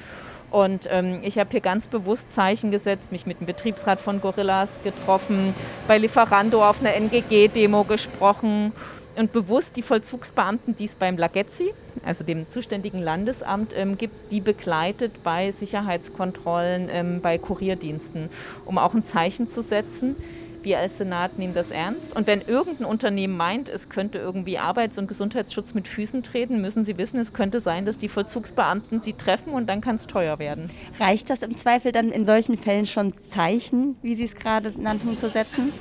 [0.51, 4.69] Und ähm, ich habe hier ganz bewusst Zeichen gesetzt, mich mit dem Betriebsrat von Gorillas
[4.83, 5.53] getroffen,
[5.88, 8.73] bei Lieferando auf einer NGG-Demo gesprochen
[9.15, 11.73] und bewusst die Vollzugsbeamten, die es beim Lagezzi,
[12.05, 18.29] also dem zuständigen Landesamt, ähm, gibt, die begleitet bei Sicherheitskontrollen, ähm, bei Kurierdiensten,
[18.65, 20.15] um auch ein Zeichen zu setzen
[20.63, 22.15] wir als Senat nehmen das ernst.
[22.15, 26.84] Und wenn irgendein Unternehmen meint, es könnte irgendwie Arbeits- und Gesundheitsschutz mit Füßen treten, müssen
[26.84, 30.39] sie wissen, es könnte sein, dass die Vollzugsbeamten sie treffen und dann kann es teuer
[30.39, 30.69] werden.
[31.00, 35.17] Reicht das im Zweifel dann in solchen Fällen schon Zeichen, wie Sie es gerade nannten,
[35.17, 35.72] zu setzen?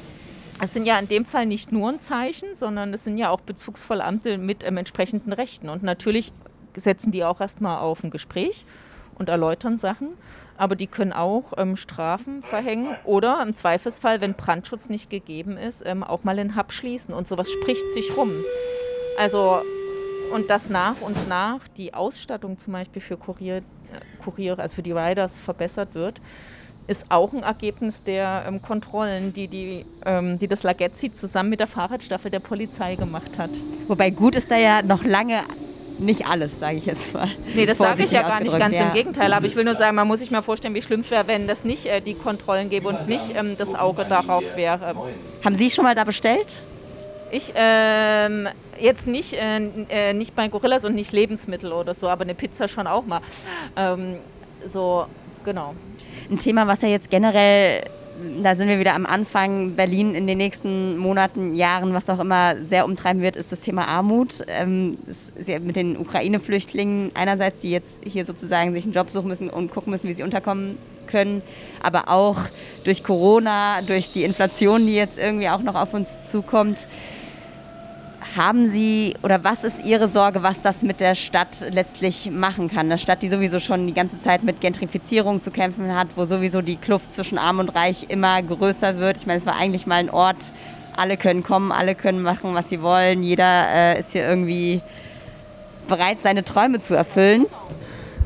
[0.60, 3.40] Es sind ja in dem Fall nicht nur ein Zeichen, sondern es sind ja auch
[3.40, 5.68] bezugsvolle Amte mit ähm, entsprechenden Rechten.
[5.68, 6.32] Und natürlich
[6.74, 8.64] setzen die auch erstmal auf ein Gespräch
[9.16, 10.08] und erläutern Sachen
[10.58, 15.82] aber die können auch ähm, Strafen verhängen oder im Zweifelsfall, wenn Brandschutz nicht gegeben ist,
[15.86, 18.32] ähm, auch mal den Hub schließen und sowas spricht sich rum.
[19.18, 19.60] Also
[20.32, 23.62] und dass nach und nach die Ausstattung zum Beispiel für Kurier, äh,
[24.22, 26.20] Kuriere, also für die Riders verbessert wird,
[26.86, 31.60] ist auch ein Ergebnis der ähm, Kontrollen, die, die, ähm, die das Lagezzi zusammen mit
[31.60, 33.50] der Fahrradstaffel der Polizei gemacht hat.
[33.86, 35.42] Wobei gut ist da ja noch lange
[35.98, 37.28] nicht alles, sage ich jetzt mal.
[37.54, 38.88] Nee, das sage ich ja gar nicht, ganz ja.
[38.88, 39.32] im Gegenteil.
[39.32, 41.46] Aber ich will nur sagen, man muss sich mal vorstellen, wie schlimm es wäre, wenn
[41.46, 44.94] das nicht äh, die Kontrollen gäbe und nicht ähm, das Auge darauf wäre.
[45.44, 46.62] Haben Sie schon mal da bestellt?
[47.30, 49.58] Ich ähm, jetzt nicht, äh,
[49.90, 53.20] äh, nicht bei Gorillas und nicht Lebensmittel oder so, aber eine Pizza schon auch mal.
[53.76, 54.16] Ähm,
[54.66, 55.06] so,
[55.44, 55.74] genau.
[56.30, 57.84] Ein Thema, was ja jetzt generell
[58.42, 59.74] da sind wir wieder am Anfang.
[59.74, 63.86] Berlin in den nächsten Monaten, Jahren, was auch immer sehr umtreiben wird, ist das Thema
[63.86, 64.42] Armut.
[64.48, 64.98] Ähm,
[65.46, 69.70] ja mit den Ukraine-Flüchtlingen einerseits, die jetzt hier sozusagen sich einen Job suchen müssen und
[69.70, 71.42] gucken müssen, wie sie unterkommen können,
[71.80, 72.36] aber auch
[72.84, 76.86] durch Corona, durch die Inflation, die jetzt irgendwie auch noch auf uns zukommt
[78.36, 82.86] haben Sie oder was ist Ihre Sorge, was das mit der Stadt letztlich machen kann?
[82.86, 86.60] Eine Stadt, die sowieso schon die ganze Zeit mit Gentrifizierung zu kämpfen hat, wo sowieso
[86.60, 89.16] die Kluft zwischen Arm und Reich immer größer wird.
[89.16, 90.36] Ich meine, es war eigentlich mal ein Ort,
[90.96, 93.22] alle können kommen, alle können machen, was sie wollen.
[93.22, 94.82] Jeder äh, ist hier irgendwie
[95.86, 97.46] bereit, seine Träume zu erfüllen.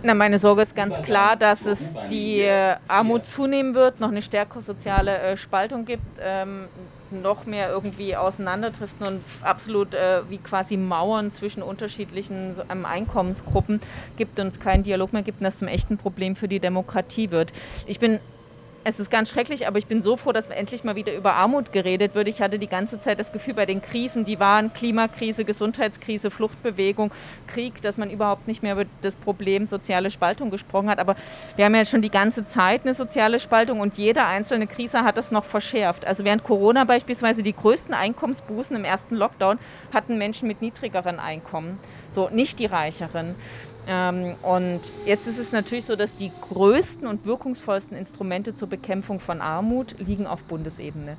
[0.02, 4.20] Na, meine Sorge ist ganz klar, dass es die äh, Armut zunehmen wird, noch eine
[4.22, 6.66] stärkere soziale äh, Spaltung gibt, ähm,
[7.12, 13.80] noch mehr irgendwie auseinanderdriften und absolut äh, wie quasi Mauern zwischen unterschiedlichen ähm, Einkommensgruppen
[14.16, 17.30] gibt und es keinen Dialog mehr gibt und das zum echten Problem für die Demokratie
[17.30, 17.52] wird.
[17.86, 18.20] Ich bin
[18.84, 21.72] es ist ganz schrecklich, aber ich bin so froh, dass endlich mal wieder über Armut
[21.72, 22.26] geredet wird.
[22.28, 27.12] Ich hatte die ganze Zeit das Gefühl bei den Krisen, die waren Klimakrise, Gesundheitskrise, Fluchtbewegung,
[27.46, 30.98] Krieg, dass man überhaupt nicht mehr über das Problem soziale Spaltung gesprochen hat.
[30.98, 31.16] Aber
[31.56, 35.16] wir haben ja schon die ganze Zeit eine soziale Spaltung und jede einzelne Krise hat
[35.16, 36.04] das noch verschärft.
[36.04, 39.58] Also während Corona beispielsweise die größten Einkommensbußen im ersten Lockdown
[39.94, 41.78] hatten Menschen mit niedrigeren Einkommen,
[42.10, 43.34] so nicht die reicheren.
[43.86, 49.18] Ähm, und jetzt ist es natürlich so, dass die größten und wirkungsvollsten Instrumente zur Bekämpfung
[49.18, 51.16] von Armut liegen auf Bundesebene.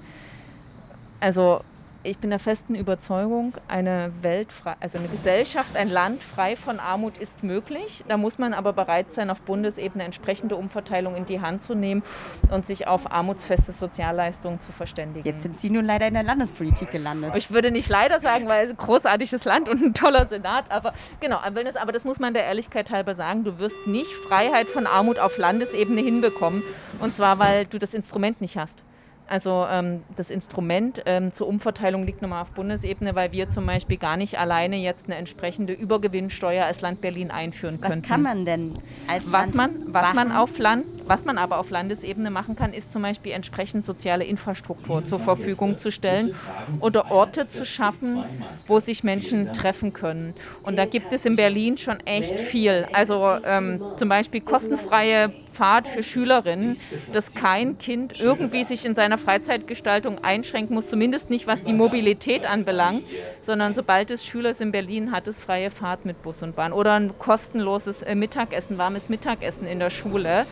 [1.19, 1.61] Also
[2.03, 7.17] ich bin der festen Überzeugung, eine Welt, also eine Gesellschaft, ein Land frei von Armut
[7.17, 8.03] ist möglich.
[8.07, 12.03] Da muss man aber bereit sein, auf Bundesebene entsprechende Umverteilung in die Hand zu nehmen
[12.51, 15.25] und sich auf armutsfeste Sozialleistungen zu verständigen.
[15.25, 17.37] Jetzt sind Sie nun leider in der Landespolitik gelandet.
[17.37, 20.93] Ich würde nicht leider sagen, weil es ein großartiges Land und ein toller Senat, aber
[21.21, 23.45] genau, aber das muss man der Ehrlichkeit halber sagen.
[23.45, 26.63] Du wirst nicht Freiheit von Armut auf Landesebene hinbekommen
[26.99, 28.83] und zwar, weil du das Instrument nicht hast.
[29.27, 33.97] Also ähm, das Instrument ähm, zur Umverteilung liegt nochmal auf Bundesebene, weil wir zum Beispiel
[33.97, 38.03] gar nicht alleine jetzt eine entsprechende Übergewinnsteuer als Land Berlin einführen was könnten.
[38.03, 38.73] Was kann man denn
[39.07, 40.15] als was Land man, was machen?
[40.15, 44.23] man auf Land, was man aber auf Landesebene machen kann, ist zum Beispiel entsprechend soziale
[44.23, 46.35] Infrastruktur zur Verfügung zu stellen
[46.79, 48.23] oder Orte zu schaffen,
[48.67, 50.33] wo sich Menschen treffen können.
[50.63, 52.87] Und da gibt es in Berlin schon echt viel.
[52.93, 56.77] Also ähm, zum Beispiel kostenfreie Pfad für Schülerinnen,
[57.11, 62.45] dass kein Kind irgendwie sich in seiner Freizeitgestaltung einschränken muss, zumindest nicht was die Mobilität
[62.45, 63.03] anbelangt,
[63.41, 66.93] sondern sobald es Schüler in Berlin hat, es freie Fahrt mit Bus und Bahn oder
[66.93, 70.45] ein kostenloses äh, Mittagessen, warmes Mittagessen in der Schule.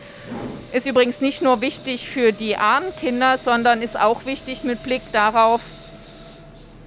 [0.72, 5.02] Ist übrigens nicht nur wichtig für die armen Kinder, sondern ist auch wichtig mit Blick
[5.12, 5.60] darauf,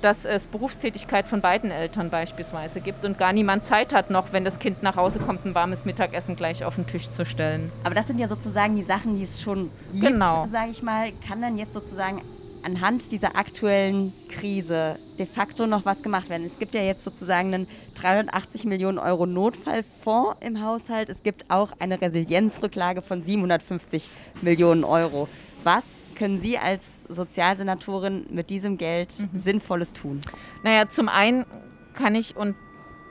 [0.02, 4.46] dass es Berufstätigkeit von beiden Eltern beispielsweise gibt und gar niemand Zeit hat, noch wenn
[4.46, 7.72] das Kind nach Hause kommt, ein warmes Mittagessen gleich auf den Tisch zu stellen.
[7.84, 10.48] Aber das sind ja sozusagen die Sachen, die es schon gibt, genau.
[10.52, 11.12] sage ich mal.
[11.28, 12.22] Kann dann jetzt sozusagen
[12.65, 16.45] anhand dieser aktuellen Krise de facto noch was gemacht werden?
[16.45, 21.10] Es gibt ja jetzt sozusagen einen 380 Millionen Euro Notfallfonds im Haushalt.
[21.10, 24.10] Es gibt auch eine Resilienzrücklage von 750
[24.41, 25.30] Millionen Euro.
[25.63, 25.84] Was
[26.15, 29.38] können Sie als Sozialsenatorin mit diesem Geld mhm.
[29.38, 30.21] Sinnvolles tun?
[30.63, 31.45] Naja, zum einen
[31.93, 32.56] kann ich und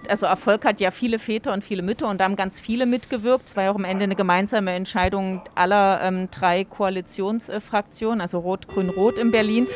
[0.09, 3.49] also Erfolg hat ja viele Väter und viele Mütter und da haben ganz viele mitgewirkt.
[3.49, 8.69] Es war ja auch am Ende eine gemeinsame Entscheidung aller ähm, drei Koalitionsfraktionen, also Rot,
[8.69, 9.67] Grün, Rot in Berlin.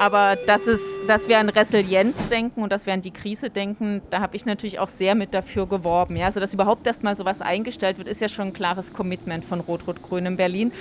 [0.00, 4.00] Aber das ist, dass wir an Resilienz denken und dass wir an die Krise denken,
[4.10, 6.16] da habe ich natürlich auch sehr mit dafür geworben.
[6.16, 6.26] Ja?
[6.26, 10.26] Also dass überhaupt erstmal sowas eingestellt wird, ist ja schon ein klares Commitment von Rot-Rot-Grün
[10.26, 10.72] in Berlin.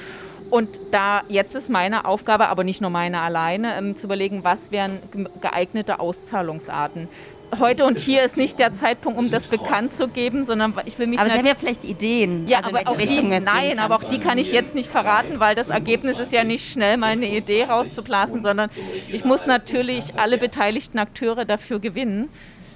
[0.49, 4.71] Und da jetzt ist meine Aufgabe, aber nicht nur meine alleine, ähm, zu überlegen, was
[4.71, 4.99] wären
[5.41, 7.09] geeignete Auszahlungsarten
[7.59, 11.07] heute und hier ist nicht der Zeitpunkt, um das bekannt zu geben, sondern ich will
[11.07, 11.19] mich.
[11.19, 12.47] Aber Sie haben ja vielleicht Ideen.
[12.47, 15.55] Ja, also aber auch die, nein, aber auch die kann ich jetzt nicht verraten, weil
[15.55, 18.69] das Ergebnis ist ja nicht schnell mal eine Idee rauszublasen, sondern
[19.11, 22.29] ich muss natürlich alle beteiligten Akteure dafür gewinnen.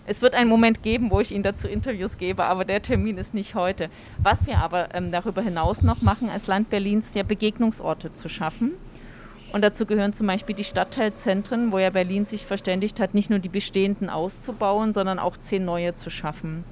[0.08, 3.34] Es wird einen Moment geben, wo ich Ihnen dazu Interviews gebe, aber der Termin ist
[3.34, 3.90] nicht heute.
[4.18, 8.74] Was wir aber ähm, darüber hinaus noch machen, als Land Berlins ja Begegnungsorte zu schaffen.
[9.54, 13.40] Und dazu gehören zum Beispiel die Stadtteilzentren, wo ja Berlin sich verständigt hat, nicht nur
[13.40, 16.64] die bestehenden auszubauen, sondern auch zehn neue zu schaffen.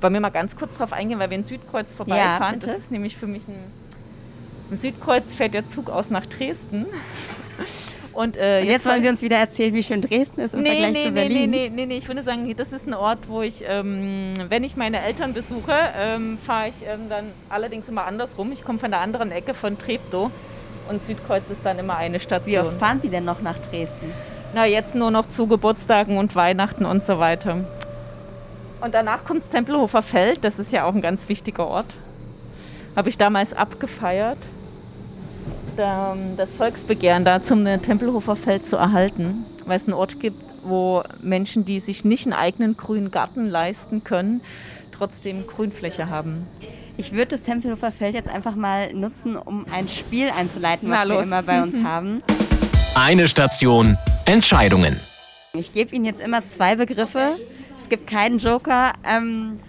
[0.00, 2.60] Wollen wir mal ganz kurz darauf eingehen, weil wir in Südkreuz vorbeifahren.
[2.60, 3.54] Ja, das ist nämlich für mich ein.
[4.70, 6.86] Im Südkreuz fährt der Zug aus nach Dresden.
[8.12, 10.62] Und, äh, Und jetzt, jetzt, wollen Sie uns wieder erzählen, wie schön Dresden ist im
[10.62, 11.50] nee, Vergleich nee, zu Berlin.
[11.50, 14.64] Nee, nee, nee, nee, ich würde sagen, das ist ein Ort, wo ich, ähm, wenn
[14.64, 18.50] ich meine Eltern besuche, ähm, fahre ich ähm, dann allerdings immer andersrum.
[18.50, 20.30] Ich komme von der anderen Ecke von Treptow
[20.90, 22.52] und Südkreuz ist dann immer eine Station.
[22.52, 24.12] Wie oft fahren Sie denn noch nach Dresden?
[24.54, 27.64] Na, jetzt nur noch zu Geburtstagen und Weihnachten und so weiter.
[28.80, 31.86] Und danach kommt das Tempelhofer Feld, das ist ja auch ein ganz wichtiger Ort.
[32.96, 34.38] Habe ich damals abgefeiert,
[35.76, 41.64] das Volksbegehren da zum Tempelhofer Feld zu erhalten, weil es einen Ort gibt, wo Menschen,
[41.64, 44.42] die sich nicht einen eigenen grünen Garten leisten können,
[44.92, 46.46] trotzdem Grünfläche haben.
[46.96, 51.22] Ich würde das Tempelhofer Feld jetzt einfach mal nutzen, um ein Spiel einzuleiten, was wir
[51.22, 52.22] immer bei uns haben.
[52.94, 54.98] Eine Station, Entscheidungen.
[55.54, 57.36] Ich gebe Ihnen jetzt immer zwei Begriffe.
[57.78, 58.92] Es gibt keinen Joker.
[59.04, 59.60] Ähm,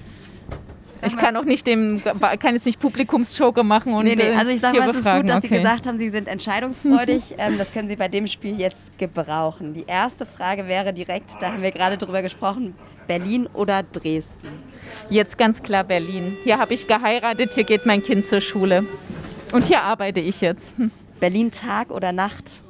[1.06, 2.02] ich kann auch nicht dem,
[2.40, 4.36] kann jetzt nicht Publikumsjoker machen und nee, nee.
[4.36, 5.48] Also ich sage mal, es ist gut, dass okay.
[5.48, 7.24] Sie gesagt haben, Sie sind entscheidungsfreudig.
[7.38, 9.74] ähm, das können Sie bei dem Spiel jetzt gebrauchen.
[9.74, 12.76] Die erste Frage wäre direkt, da haben wir gerade drüber gesprochen,
[13.08, 14.71] Berlin oder Dresden?
[15.10, 16.38] Jetzt ganz klar Berlin.
[16.44, 18.84] Hier habe ich geheiratet, hier geht mein Kind zur Schule.
[19.52, 20.72] Und hier arbeite ich jetzt.
[20.78, 20.92] Hm.
[21.20, 22.62] Berlin Tag oder Nacht?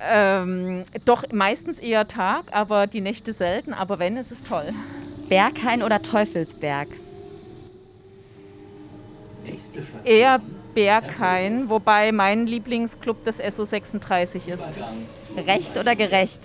[0.00, 3.74] Ähm, doch meistens eher Tag, aber die Nächte selten.
[3.74, 4.70] Aber wenn, ist es toll.
[5.28, 6.88] Berghain oder Teufelsberg?
[10.04, 10.40] Eher
[10.74, 14.68] Berghain, wobei mein Lieblingsclub das SO36 ist.
[15.36, 16.40] Recht oder gerecht?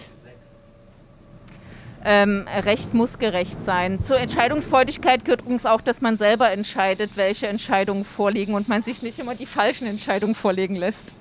[2.04, 4.04] Ähm, Recht muss gerecht sein.
[4.04, 9.02] Zur Entscheidungsfreudigkeit gehört übrigens auch, dass man selber entscheidet, welche Entscheidungen vorliegen und man sich
[9.02, 11.14] nicht immer die falschen Entscheidungen vorlegen lässt.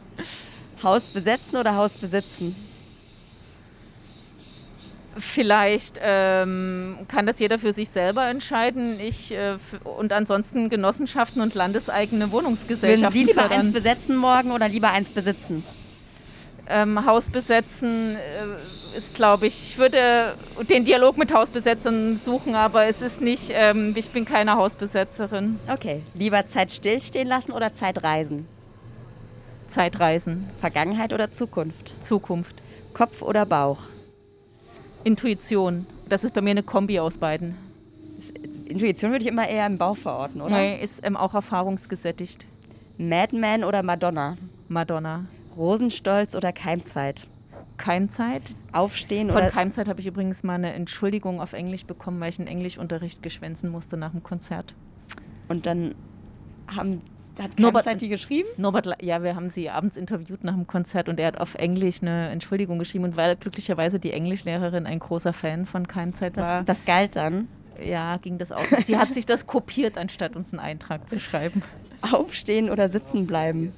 [0.82, 2.56] Haus besetzen oder Haus besitzen?
[5.18, 8.98] Vielleicht ähm, kann das jeder für sich selber entscheiden.
[8.98, 13.02] Ich äh, und ansonsten Genossenschaften und landeseigene Wohnungsgesellschaften.
[13.02, 13.60] Würden Sie lieber fördern.
[13.60, 15.64] eins besetzen morgen oder lieber eins besitzen?
[16.66, 18.16] Ähm, Haus besetzen.
[18.16, 20.34] Äh, ist, glaube ich, ich würde
[20.68, 25.58] den Dialog mit Hausbesetzern suchen, aber es ist nicht, ähm, ich bin keine Hausbesetzerin.
[25.68, 28.46] Okay, lieber Zeit stillstehen lassen oder Zeit reisen?
[29.68, 30.50] Zeitreisen.
[30.60, 32.04] Vergangenheit oder Zukunft?
[32.04, 32.56] Zukunft.
[32.92, 33.78] Kopf oder Bauch?
[35.04, 35.86] Intuition.
[36.08, 37.56] Das ist bei mir eine Kombi aus beiden.
[38.68, 40.58] Intuition würde ich immer eher im Bauch verorten, oder?
[40.58, 42.46] Nee, ist ähm, auch erfahrungsgesättigt.
[42.98, 44.36] Madman oder Madonna?
[44.68, 45.24] Madonna.
[45.56, 47.26] Rosenstolz oder Keimzeit?
[47.82, 48.42] Keimzeit.
[48.72, 49.50] Aufstehen Von oder...
[49.50, 53.70] Keimzeit habe ich übrigens mal eine Entschuldigung auf Englisch bekommen, weil ich einen Englischunterricht geschwänzen
[53.70, 54.74] musste nach dem Konzert.
[55.48, 55.94] Und dann
[56.74, 57.02] haben,
[57.38, 58.48] hat Norbert- Keimzeit die geschrieben?
[58.56, 62.00] Norbert, ja, wir haben sie abends interviewt nach dem Konzert und er hat auf Englisch
[62.02, 66.78] eine Entschuldigung geschrieben und weil glücklicherweise die Englischlehrerin ein großer Fan von Keimzeit war, Das,
[66.78, 67.48] das galt dann.
[67.84, 68.64] ja, ging das auch.
[68.84, 71.62] Sie hat sich das kopiert, anstatt uns einen Eintrag zu schreiben.
[72.12, 73.72] Aufstehen oder sitzen bleiben?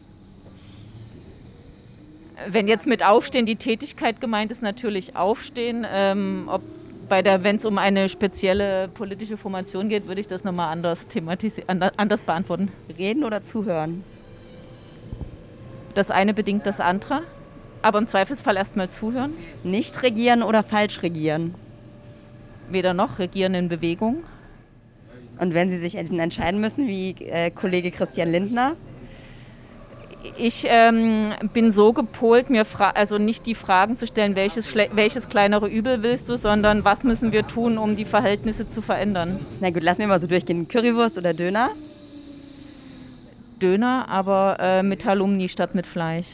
[2.49, 5.87] Wenn jetzt mit Aufstehen die Tätigkeit gemeint ist, natürlich Aufstehen.
[5.89, 6.63] Ähm, ob
[7.09, 11.07] bei der, wenn es um eine spezielle politische Formation geht, würde ich das nochmal anders
[11.07, 12.73] thematisieren, anders beantworten.
[12.99, 14.03] Reden oder zuhören?
[15.95, 17.23] Das eine bedingt das andere,
[17.83, 19.33] aber im Zweifelsfall erstmal zuhören.
[19.63, 21.55] Nicht regieren oder falsch regieren?
[22.71, 24.25] Weder noch regieren in Bewegung.
[25.39, 28.73] Und wenn Sie sich ent- entscheiden müssen, wie äh, Kollege Christian Lindner,
[30.39, 35.29] Ich ähm, bin so gepolt, mir fra also nicht die Fragen zu stellen, welches, welches
[35.29, 39.39] kleinere Übel willst du, sondern was müssen wir tun, um die Verhältnisse zu verändern.
[39.61, 41.71] na gut, lassen wir mal so durchgehen, Currywurst oder Döner?
[43.61, 46.29] Döner, aber äh, mit Halloumi statt mit Fleisch.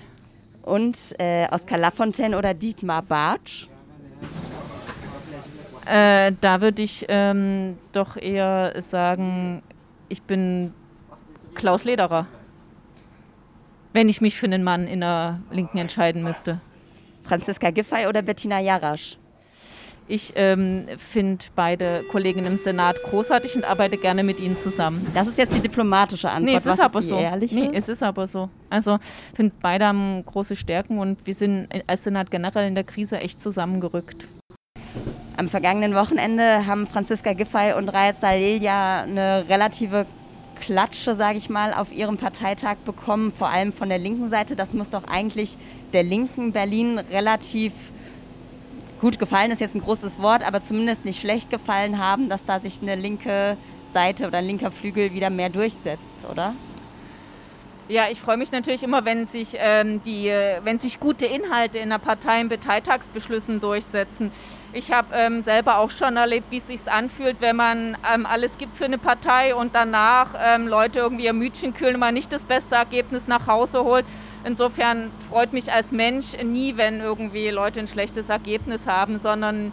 [0.63, 3.67] Und äh, Oskar Lafontaine oder Dietmar Bartsch?
[5.87, 9.63] Äh, da würde ich ähm, doch eher sagen,
[10.09, 10.73] ich bin
[11.55, 12.27] Klaus Lederer.
[13.93, 16.61] Wenn ich mich für einen Mann in der Linken entscheiden müsste.
[17.25, 19.19] Franziska Giffey oder Bettina Jarasch?
[20.07, 25.07] Ich ähm, finde beide Kollegen im Senat großartig und arbeite gerne mit ihnen zusammen.
[25.15, 26.51] Das ist jetzt die diplomatische Antwort.
[26.51, 27.17] Nee, es Was ist aber die so.
[27.17, 27.55] ehrliche?
[27.55, 28.49] Nee, es ist aber so.
[28.71, 28.97] Also,
[29.31, 33.21] ich finde, beide haben große Stärken und wir sind als Senat generell in der Krise
[33.21, 34.27] echt zusammengerückt.
[35.37, 40.07] Am vergangenen Wochenende haben Franziska Giffey und Raed Salil ja eine relative
[40.61, 44.57] Klatsche, sage ich mal, auf ihrem Parteitag bekommen, vor allem von der linken Seite.
[44.57, 45.57] Das muss doch eigentlich
[45.93, 47.73] der linken Berlin relativ
[49.01, 52.61] gut gefallen, ist jetzt ein großes Wort, aber zumindest nicht schlecht gefallen haben, dass da
[52.61, 53.57] sich eine linke
[53.95, 56.55] Seite oder ein linker Flügel wieder mehr durchsetzt, oder?
[57.91, 60.27] Ja, ich freue mich natürlich immer, wenn sich, ähm, die,
[60.63, 64.31] wenn sich gute Inhalte in der Partei in Parteitagsbeschlüssen durchsetzen.
[64.73, 68.53] Ich habe ähm, selber auch schon erlebt, wie es sich anfühlt, wenn man ähm, alles
[68.59, 72.33] gibt für eine Partei und danach ähm, Leute irgendwie ihr Mütchen kühlen und man nicht
[72.33, 74.07] das beste Ergebnis nach Hause holt.
[74.45, 79.73] Insofern freut mich als Mensch nie, wenn irgendwie Leute ein schlechtes Ergebnis haben, sondern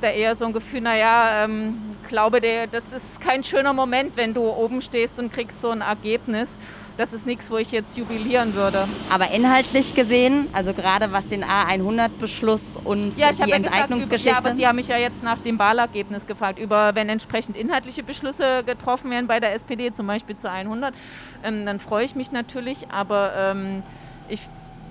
[0.00, 1.78] da eher so ein Gefühl, naja, ähm,
[2.08, 6.58] glaube, das ist kein schöner Moment, wenn du oben stehst und kriegst so ein Ergebnis.
[6.96, 8.86] Das ist nichts, wo ich jetzt jubilieren würde.
[9.10, 14.28] Aber inhaltlich gesehen, also gerade was den A100-Beschluss und Ja, die ja gesagt, über, Enteignungsgeschichte.
[14.28, 18.04] ja, aber Sie haben mich ja jetzt nach dem Wahlergebnis gefragt, über wenn entsprechend inhaltliche
[18.04, 20.94] Beschlüsse getroffen werden bei der SPD, zum Beispiel zu 100,
[21.42, 23.82] ähm, dann freue ich mich natürlich, aber ähm,
[24.28, 24.40] ich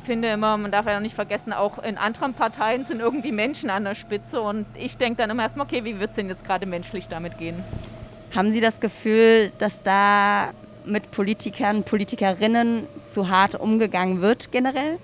[0.03, 3.69] finde immer, man darf ja auch nicht vergessen, auch in anderen Parteien sind irgendwie Menschen
[3.69, 6.43] an der Spitze und ich denke dann immer erstmal, okay, wie wird es denn jetzt
[6.45, 7.63] gerade menschlich damit gehen?
[8.35, 10.49] Haben Sie das Gefühl, dass da
[10.86, 14.99] mit Politikern, Politikerinnen zu hart umgegangen wird generell?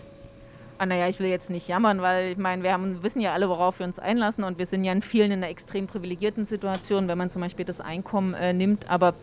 [0.77, 3.49] Ah, naja, ich will jetzt nicht jammern, weil ich meine, wir haben, wissen ja alle,
[3.49, 7.09] worauf wir uns einlassen und wir sind ja in vielen in einer extrem privilegierten Situation,
[7.09, 8.89] wenn man zum Beispiel das Einkommen äh, nimmt.
[8.89, 9.13] Aber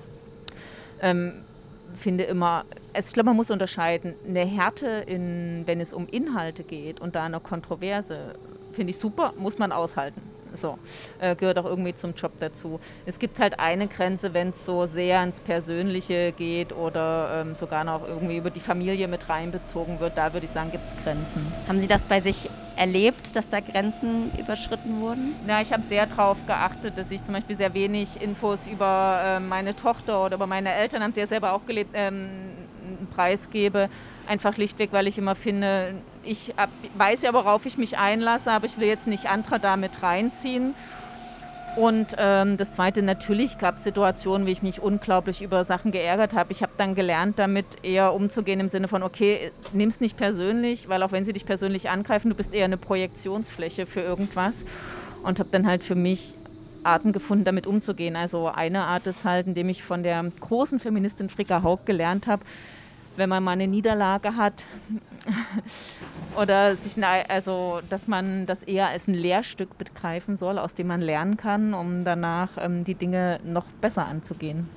[1.01, 1.33] ähm,
[1.95, 4.15] finde immer, es, ich glaube, man muss unterscheiden.
[4.29, 8.35] Eine Härte, in, wenn es um Inhalte geht und da eine Kontroverse,
[8.73, 10.21] finde ich super, muss man aushalten.
[10.55, 10.79] So,
[11.19, 12.81] äh, gehört auch irgendwie zum Job dazu.
[13.05, 17.85] Es gibt halt eine Grenze, wenn es so sehr ins Persönliche geht oder ähm, sogar
[17.85, 20.17] noch irgendwie über die Familie mit reinbezogen wird.
[20.17, 21.47] Da würde ich sagen, gibt es Grenzen.
[21.69, 25.35] Haben Sie das bei sich erlebt, dass da Grenzen überschritten wurden?
[25.47, 29.41] Ja, ich habe sehr darauf geachtet, dass ich zum Beispiel sehr wenig Infos über äh,
[29.41, 32.29] meine Tochter oder über meine Eltern, haben sie ja selber auch gelebt, ähm,
[33.15, 33.89] preisgebe.
[34.27, 35.95] Einfach schlichtweg, weil ich immer finde,
[36.27, 36.55] ich
[36.97, 40.75] weiß ja, worauf ich mich einlasse, aber ich will jetzt nicht andere damit reinziehen.
[41.77, 46.33] Und ähm, das Zweite, natürlich gab es Situationen, wie ich mich unglaublich über Sachen geärgert
[46.33, 46.51] habe.
[46.51, 50.89] Ich habe dann gelernt, damit eher umzugehen im Sinne von, okay, nimm es nicht persönlich,
[50.89, 54.55] weil auch wenn sie dich persönlich angreifen, du bist eher eine Projektionsfläche für irgendwas.
[55.23, 56.35] Und habe dann halt für mich
[56.83, 58.17] Arten gefunden, damit umzugehen.
[58.17, 62.43] Also eine Art ist halt, indem ich von der großen Feministin Fricka Haug gelernt habe,
[63.17, 64.65] wenn man mal eine Niederlage hat
[66.41, 71.01] oder sich also dass man das eher als ein Lehrstück begreifen soll, aus dem man
[71.01, 74.69] lernen kann, um danach ähm, die Dinge noch besser anzugehen.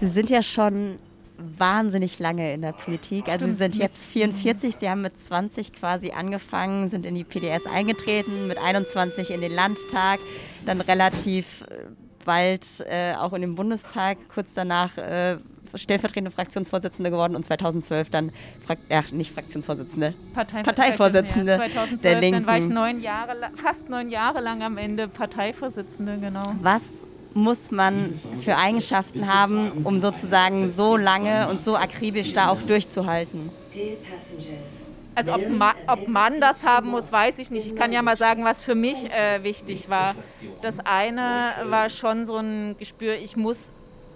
[0.00, 0.98] Sie sind ja schon
[1.36, 3.28] wahnsinnig lange in der Politik.
[3.28, 7.66] Also Sie sind jetzt 44, Sie haben mit 20 quasi angefangen, sind in die PDS
[7.66, 10.20] eingetreten, mit 21 in den Landtag,
[10.64, 11.86] dann relativ äh,
[12.24, 15.38] bald äh, auch in den Bundestag, kurz danach äh,
[15.76, 18.32] stellvertretende Fraktionsvorsitzende geworden und 2012 dann,
[18.64, 22.40] Frak ach, nicht Fraktionsvorsitzende, Partei Parteivorsitzende ja, 2012, der Linken.
[22.40, 26.42] Dann war ich neun Jahre, fast neun Jahre lang am Ende Parteivorsitzende, genau.
[26.60, 32.62] Was muss man für Eigenschaften haben, um sozusagen so lange und so akribisch da auch
[32.62, 33.50] durchzuhalten?
[35.16, 37.66] Also ob, ma, ob man das haben muss, weiß ich nicht.
[37.66, 40.14] Ich kann ja mal sagen, was für mich äh, wichtig war.
[40.60, 43.70] Das eine war schon so ein Gespür, ich muss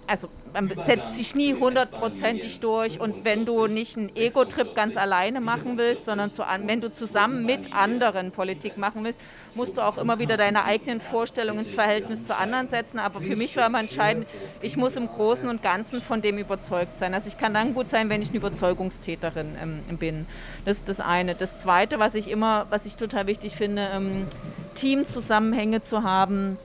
[0.09, 5.39] also man setzt sich nie hundertprozentig durch und wenn du nicht einen Ego-Trip ganz alleine
[5.39, 9.19] machen willst, sondern zu, wenn du zusammen mit anderen Politik machen willst,
[9.53, 12.97] musst du auch immer wieder deine eigenen Vorstellungen ins Verhältnis zu anderen setzen.
[12.97, 14.27] Aber für mich war immer entscheidend,
[14.61, 17.13] ich muss im Großen und Ganzen von dem überzeugt sein.
[17.13, 20.25] Also ich kann dann gut sein, wenn ich eine Überzeugungstäterin ähm, bin.
[20.65, 21.35] Das ist das eine.
[21.35, 24.25] Das zweite, was ich immer, was ich total wichtig finde, ähm,
[24.73, 26.57] Teamzusammenhänge zu haben,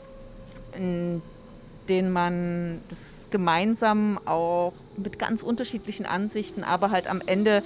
[0.76, 1.20] in
[1.88, 7.64] denen man das gemeinsam auch mit ganz unterschiedlichen Ansichten, aber halt am Ende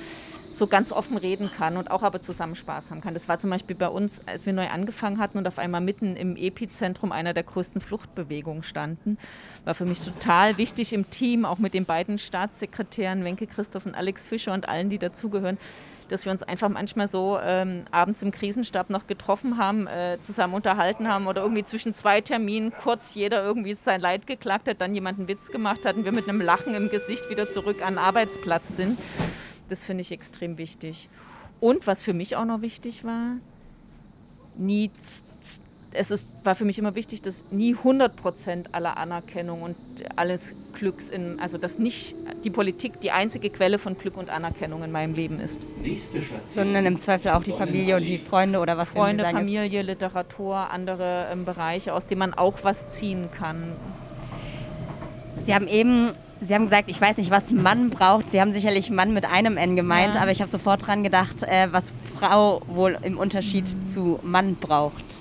[0.55, 3.13] so ganz offen reden kann und auch aber zusammen Spaß haben kann.
[3.13, 6.17] Das war zum Beispiel bei uns, als wir neu angefangen hatten und auf einmal mitten
[6.17, 9.19] im Epizentrum einer der größten Fluchtbewegungen standen.
[9.67, 13.95] War für mich total wichtig im Team, auch mit den beiden Staatssekretären Wenke Christoph und
[13.95, 15.59] Alex Fischer und allen, die dazugehören,
[16.09, 20.55] dass wir uns einfach manchmal so ähm, abends im Krisenstab noch getroffen haben, äh, zusammen
[20.55, 24.95] unterhalten haben oder irgendwie zwischen zwei Terminen kurz jeder irgendwie sein Leid geklagt hat, dann
[24.95, 27.95] jemand einen Witz gemacht hat und wir mit einem Lachen im Gesicht wieder zurück an
[27.95, 28.99] den Arbeitsplatz sind.
[29.69, 31.09] Das finde ich extrem wichtig.
[31.61, 33.37] Und was für mich auch noch wichtig war,
[34.57, 34.91] nie
[35.93, 39.77] es ist, war für mich immer wichtig, dass nie 100 Prozent aller Anerkennung und
[40.17, 42.15] alles Glücks in, also dass nicht
[42.45, 45.61] die Politik die einzige Quelle von Glück und Anerkennung in meinem Leben ist.
[46.45, 50.71] Sondern im Zweifel auch die Familie und die Freunde oder was Freunde, sagen, Familie, Literatur,
[50.71, 53.73] andere ähm, Bereiche, aus denen man auch was ziehen kann.
[55.45, 58.31] Sie haben eben Sie haben gesagt, ich weiß nicht, was Mann braucht.
[58.31, 60.21] Sie haben sicherlich Mann mit einem N gemeint, ja.
[60.21, 63.87] aber ich habe sofort dran gedacht, äh, was Frau wohl im Unterschied mhm.
[63.87, 65.21] zu Mann braucht.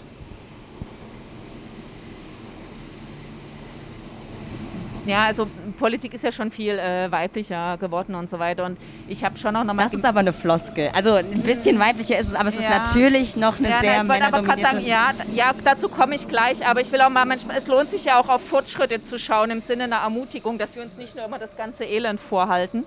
[5.07, 5.47] Ja, also
[5.79, 8.65] Politik ist ja schon viel äh, weiblicher geworden und so weiter.
[8.65, 8.77] Und
[9.07, 9.85] ich habe schon auch nochmal.
[9.85, 10.89] Das ist aber eine Floskel.
[10.93, 12.61] Also ein bisschen weiblicher ist es, aber es ja.
[12.61, 16.27] ist natürlich noch eine ja, sehr nein, ich aber sagen, ja, ja, dazu komme ich
[16.27, 16.67] gleich.
[16.67, 19.49] Aber ich will auch mal manchmal, es lohnt sich ja auch auf Fortschritte zu schauen
[19.49, 22.83] im Sinne einer Ermutigung, dass wir uns nicht nur immer das ganze Elend vorhalten.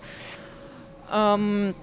[1.13, 1.75] Ähm,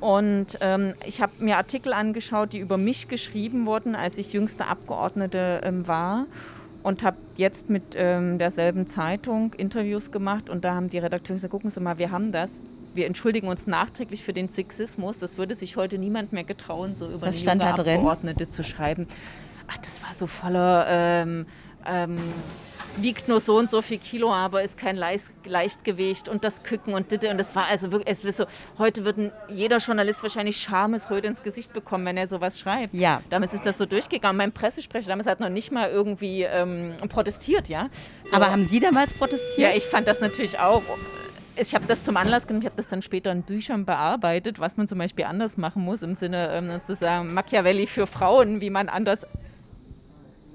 [0.00, 4.66] und ähm, ich habe mir Artikel angeschaut, die über mich geschrieben wurden, als ich jüngste
[4.66, 6.24] Abgeordnete ähm, war
[6.82, 11.50] und habe jetzt mit ähm, derselben Zeitung Interviews gemacht und da haben die Redakteure gesagt,
[11.50, 12.60] gucken Sie mal, wir haben das.
[12.94, 15.18] Wir entschuldigen uns nachträglich für den Sexismus.
[15.18, 19.06] Das würde sich heute niemand mehr getrauen, so über Was eine Abgeordnete zu schreiben.
[19.66, 21.46] Ach, das war so voller ähm,
[21.86, 22.16] ähm,
[22.96, 27.10] wiegt nur so und so viel Kilo, aber ist kein Leichtgewicht und das Küken und
[27.10, 27.30] Ditte.
[27.30, 28.46] Und das war also wirklich, es ist so,
[28.78, 32.94] heute wird jeder Journalist wahrscheinlich Schamesröte ins Gesicht bekommen, wenn er sowas schreibt.
[32.94, 33.22] Ja.
[33.30, 34.36] Damals ist das so durchgegangen.
[34.36, 37.88] Mein Pressesprecher damals hat noch nicht mal irgendwie ähm, protestiert, ja.
[38.24, 38.36] So.
[38.36, 39.58] Aber haben Sie damals protestiert?
[39.58, 40.82] Ja, ich fand das natürlich auch
[41.56, 44.76] ich habe das zum Anlass genommen, ich habe das dann später in Büchern bearbeitet, was
[44.76, 48.88] man zum Beispiel anders machen muss, im Sinne ähm, sozusagen Machiavelli für Frauen, wie man
[48.88, 49.26] anders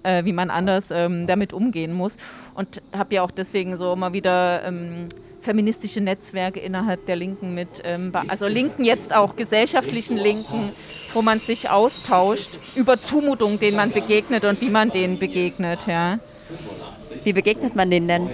[0.07, 2.15] äh, wie man anders ähm, damit umgehen muss.
[2.55, 5.09] Und habe ja auch deswegen so immer wieder ähm,
[5.41, 10.71] feministische Netzwerke innerhalb der Linken mit, ähm, also Linken jetzt auch gesellschaftlichen Linken,
[11.13, 15.79] wo man sich austauscht über Zumutungen, denen man begegnet und wie man denen begegnet.
[15.87, 16.19] Ja.
[17.23, 18.29] Wie begegnet man denen denn?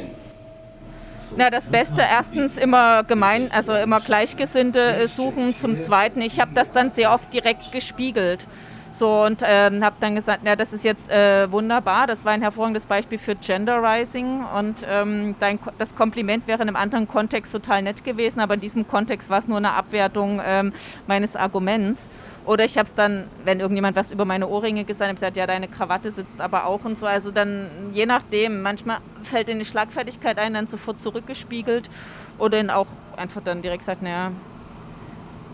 [1.36, 5.55] Na, das Beste erstens immer gemein, also immer Gleichgesinnte äh, suchen.
[5.55, 8.45] Zum Zweiten, ich habe das dann sehr oft direkt gespiegelt.
[8.94, 12.06] So und ähm, habe dann gesagt, ja, das ist jetzt äh, wunderbar.
[12.06, 16.76] Das war ein hervorragendes Beispiel für Genderizing und ähm, dein, das Kompliment wäre in einem
[16.76, 20.74] anderen Kontext total nett gewesen, aber in diesem Kontext war es nur eine Abwertung ähm,
[21.08, 22.08] meines Arguments.
[22.46, 25.48] Oder ich habe es dann, wenn irgendjemand was über meine Ohrringe gesagt hat, gesagt, ja,
[25.48, 27.08] deine Krawatte sitzt aber auch und so.
[27.08, 31.89] Also dann, je nachdem, manchmal fällt in die Schlagfertigkeit ein, dann sofort zurückgespiegelt
[32.38, 34.32] oder dann auch einfach dann direkt sagt, naja,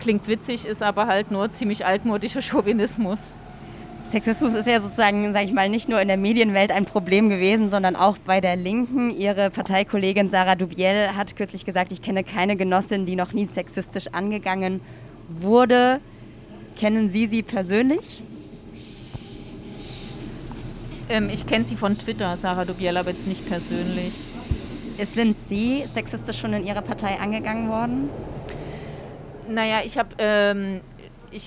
[0.00, 3.20] klingt witzig, ist aber halt nur ziemlich altmodischer Chauvinismus.
[4.10, 7.70] Sexismus ist ja sozusagen, sage ich mal, nicht nur in der Medienwelt ein Problem gewesen,
[7.70, 9.16] sondern auch bei der Linken.
[9.16, 14.08] Ihre Parteikollegin Sarah Dubiel hat kürzlich gesagt, ich kenne keine Genossin, die noch nie sexistisch
[14.08, 14.80] angegangen
[15.28, 16.00] wurde.
[16.76, 18.22] Kennen Sie sie persönlich?
[21.08, 24.12] Ähm, ich kenne sie von Twitter, Sarah Dubiel, aber jetzt nicht persönlich.
[25.14, 28.10] Sind Sie sexistisch schon in Ihrer Partei angegangen worden?
[29.50, 30.80] Naja, ich habe ähm,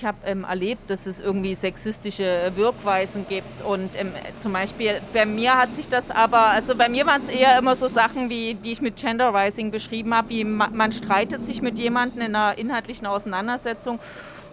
[0.04, 3.62] habe ähm, erlebt, dass es irgendwie sexistische Wirkweisen gibt.
[3.64, 7.28] Und ähm, zum Beispiel bei mir hat sich das aber, also bei mir waren es
[7.28, 11.44] eher immer so Sachen, wie die ich mit Genderizing beschrieben habe, wie ma man streitet
[11.44, 13.98] sich mit jemandem in einer inhaltlichen Auseinandersetzung.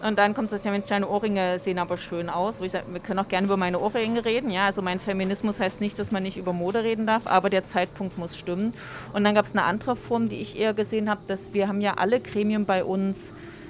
[0.06, 2.60] Und dann kommt es ja, Mensch, deine Ohrringe sehen aber schön aus.
[2.60, 4.50] Wo ich sage, wir können auch gerne über meine Ohrringe reden.
[4.50, 7.66] Ja, also mein Feminismus heißt nicht, dass man nicht über Mode reden darf, aber der
[7.66, 8.74] Zeitpunkt muss stimmen.
[9.14, 11.82] Und dann gab es eine andere Form, die ich eher gesehen habe, dass wir haben
[11.82, 13.18] ja alle Gremien bei uns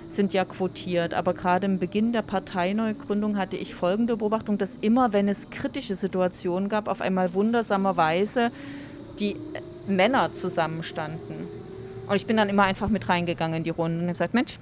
[0.09, 1.13] sind ja quotiert.
[1.13, 5.95] Aber gerade im Beginn der Parteineugründung hatte ich folgende Beobachtung, dass immer, wenn es kritische
[5.95, 8.51] Situationen gab, auf einmal wundersamerweise
[9.19, 9.35] die
[9.87, 11.47] Männer zusammenstanden.
[12.07, 14.59] Und ich bin dann immer einfach mit reingegangen in die Runde und habe gesagt, Mensch,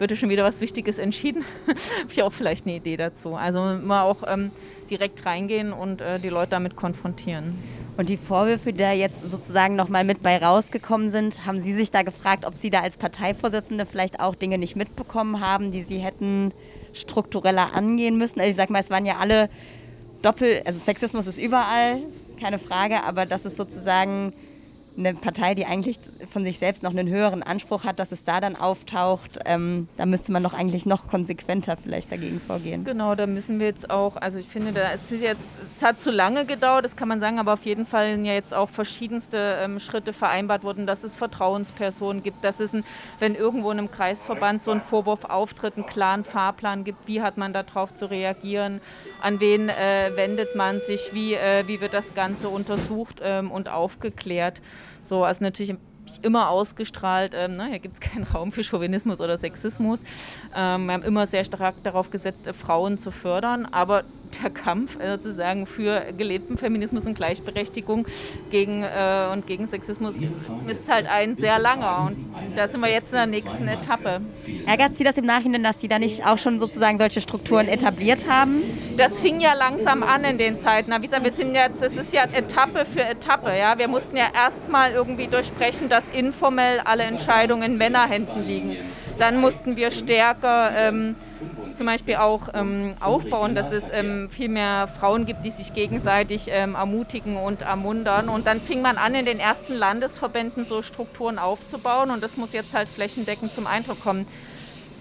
[0.00, 1.44] wird schon wieder was Wichtiges entschieden?
[1.66, 3.34] habe ich auch vielleicht eine Idee dazu.
[3.34, 4.50] Also immer auch ähm,
[4.90, 7.56] direkt reingehen und äh, die Leute damit konfrontieren.
[7.96, 11.90] Und die Vorwürfe, die da jetzt sozusagen nochmal mit bei rausgekommen sind, haben Sie sich
[11.90, 15.98] da gefragt, ob Sie da als Parteivorsitzende vielleicht auch Dinge nicht mitbekommen haben, die Sie
[15.98, 16.52] hätten
[16.92, 18.40] struktureller angehen müssen?
[18.40, 19.50] Also ich sag mal, es waren ja alle
[20.22, 21.98] doppel, also Sexismus ist überall,
[22.40, 24.32] keine Frage, aber das ist sozusagen
[24.96, 25.98] eine Partei, die eigentlich
[26.32, 30.06] von sich selbst noch einen höheren Anspruch hat, dass es da dann auftaucht, ähm, da
[30.06, 32.84] müsste man doch eigentlich noch konsequenter vielleicht dagegen vorgehen.
[32.84, 35.42] Genau, da müssen wir jetzt auch, also ich finde, da, es, ist jetzt,
[35.76, 38.52] es hat zu lange gedauert, das kann man sagen, aber auf jeden Fall ja jetzt
[38.52, 42.84] auch verschiedenste ähm, Schritte vereinbart wurden, dass es Vertrauenspersonen gibt, dass es, ein,
[43.18, 47.38] wenn irgendwo in einem Kreisverband so ein Vorwurf auftritt, einen klaren Fahrplan gibt, wie hat
[47.38, 48.80] man darauf zu reagieren,
[49.20, 53.68] an wen äh, wendet man sich, wie, äh, wie wird das Ganze untersucht ähm, und
[53.68, 54.60] aufgeklärt.
[55.02, 55.76] So, also natürlich
[56.22, 60.02] immer ausgestrahlt, ähm, ne, hier gibt es keinen Raum für Chauvinismus oder Sexismus.
[60.54, 64.04] Ähm, wir haben immer sehr stark darauf gesetzt, äh, Frauen zu fördern, aber
[64.42, 68.06] der Kampf äh, sozusagen für gelebten Feminismus und Gleichberechtigung
[68.50, 70.14] gegen, äh, und gegen Sexismus
[70.66, 72.10] ist halt ein sehr langer.
[72.10, 74.20] Und da sind wir jetzt in der nächsten Etappe.
[74.66, 78.28] Ärgert Sie das im Nachhinein, dass Sie da nicht auch schon sozusagen solche Strukturen etabliert
[78.28, 78.62] haben?
[78.96, 80.92] Das fing ja langsam an in den Zeiten.
[80.92, 83.56] wie gesagt, wir sind jetzt, es ist ja Etappe für Etappe.
[83.56, 83.78] Ja?
[83.78, 88.76] Wir mussten ja erstmal irgendwie durchsprechen, dass informell alle Entscheidungen in Männerhänden liegen.
[89.20, 91.14] Dann mussten wir stärker ähm,
[91.76, 96.48] zum Beispiel auch ähm, aufbauen, dass es ähm, viel mehr Frauen gibt, die sich gegenseitig
[96.48, 98.30] ähm, ermutigen und ermuntern.
[98.30, 102.54] Und dann fing man an, in den ersten Landesverbänden so Strukturen aufzubauen und das muss
[102.54, 104.26] jetzt halt flächendeckend zum Eindruck kommen.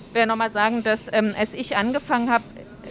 [0.10, 2.44] Ich will nochmal sagen, dass ähm, als ich angefangen habe,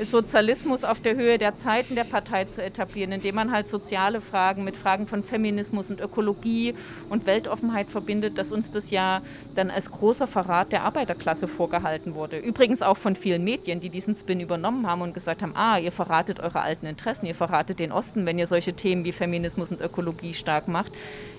[0.04, 4.64] Sozialismus auf der Höhe der Zeiten der Partei zu etablieren, indem man halt soziale Fragen
[4.64, 6.74] mit Fragen von Feminismus und Ökologie
[7.10, 9.22] und Weltoffenheit verbindet, dass uns das ja
[9.54, 12.38] dann als großer Verrat der Arbeiterklasse vorgehalten wurde.
[12.38, 15.92] Übrigens auch von vielen Medien, die diesen Spin übernommen haben und gesagt haben, ah, ihr
[15.92, 19.80] verratet eure alten Interessen, ihr verratet den Osten, wenn ihr solche Themen wie Feminismus und
[19.80, 20.92] Ökologie stark macht.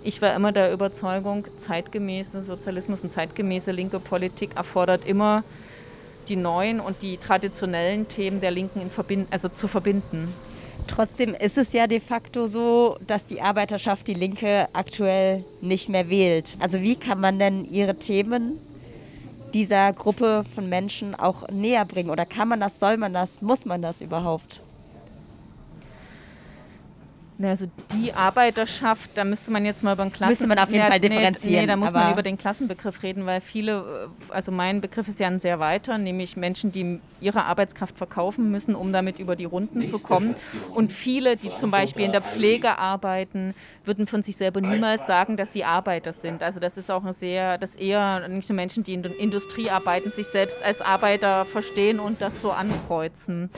[0.04, 5.44] Ich war immer der Überzeugung, zeitgemäße Sozialismus und zeitgemäße linke Politik erfordert immer
[6.30, 10.34] die neuen und die traditionellen Themen der Linken in verbind also zu verbinden.
[10.88, 16.10] Trotzdem ist es ja de facto so, dass die Arbeiterschaft die Linke aktuell nicht mehr
[16.10, 16.58] wählt.
[16.60, 18.60] Also wie kann man denn ihre Themen
[19.54, 22.10] dieser Gruppe von Menschen auch näher bringen?
[22.10, 24.62] Oder kann man das, soll man das, muss man das überhaupt?
[27.42, 30.32] Also die Arbeiterschaft, da müsste man jetzt mal über den Klassen...
[30.32, 31.54] Müsste man auf jeden Fall differenzieren.
[31.54, 35.08] Nee, nee da muss man über den Klassenbegriff reden, weil viele, äh, also mein Begriff
[35.08, 39.38] ist ja ein sehr weiter, nämlich Menschen, die ihre Arbeitskraft verkaufen müssen, um damit über
[39.38, 40.36] die Runden zu kommen.
[40.74, 43.54] Und viele, die zum Beispiel in der Pflege arbeiten,
[43.86, 46.44] würden von sich selber niemals sagen, dass sie Arbeiter sind.
[46.44, 49.70] Also das ist auch ein sehr, das eher nicht nur Menschen, die in der Industrie
[49.70, 53.50] arbeiten, sich selbst als Arbeiter verstehen und das so ankreuzen.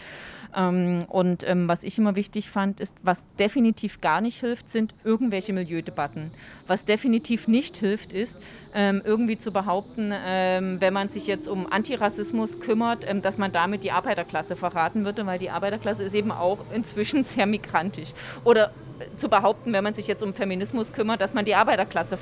[0.56, 4.94] Ähm, und ähm, was ich immer wichtig fand, ist, was definitiv gar nicht hilft, sind
[5.04, 6.32] irgendwelche Milieudebatten.
[6.68, 8.38] Was definitiv nicht hilft, ist,
[8.74, 13.92] ähm, irgendwie zu behaupten, wenn man sich jetzt um Antirassismus kümmert, dass man damit die
[13.92, 18.10] Arbeiterklasse verraten würde, weil die Arbeiterklasse ist eben auch inzwischen sehr migrantisch.
[18.44, 18.72] Oder
[19.02, 22.18] äh, zu behaupten, wenn man sich jetzt um Feminismus kümmert, dass man die Arbeiterklasse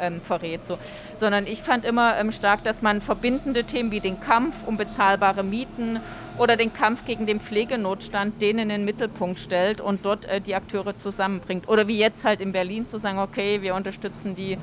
[0.00, 0.64] ähm, verrät.
[0.66, 0.78] So.
[1.18, 5.42] Sondern ich fand immer ähm, stark, dass man verbindende Themen wie den Kampf um bezahlbare
[5.42, 6.00] Mieten
[6.38, 10.54] oder den Kampf gegen den Pflegenotstand, den in den Mittelpunkt stellt und dort äh, die
[10.54, 11.68] Akteure zusammenbringt.
[11.68, 14.56] Oder wie jetzt halt in Berlin zu sagen, okay, wir unterstützen die,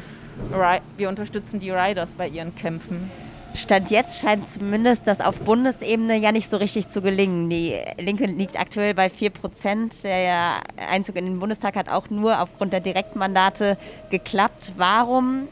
[0.98, 3.12] wir unterstützen die Riders bei ihren Kämpfen.
[3.56, 7.50] Stand jetzt scheint zumindest das auf Bundesebene ja nicht so richtig zu gelingen.
[7.50, 10.04] Die Linke liegt aktuell bei 4 Prozent.
[10.04, 13.78] Der Einzug in den Bundestag hat auch nur aufgrund der Direktmandate
[14.10, 14.74] geklappt.
[14.76, 15.48] Warum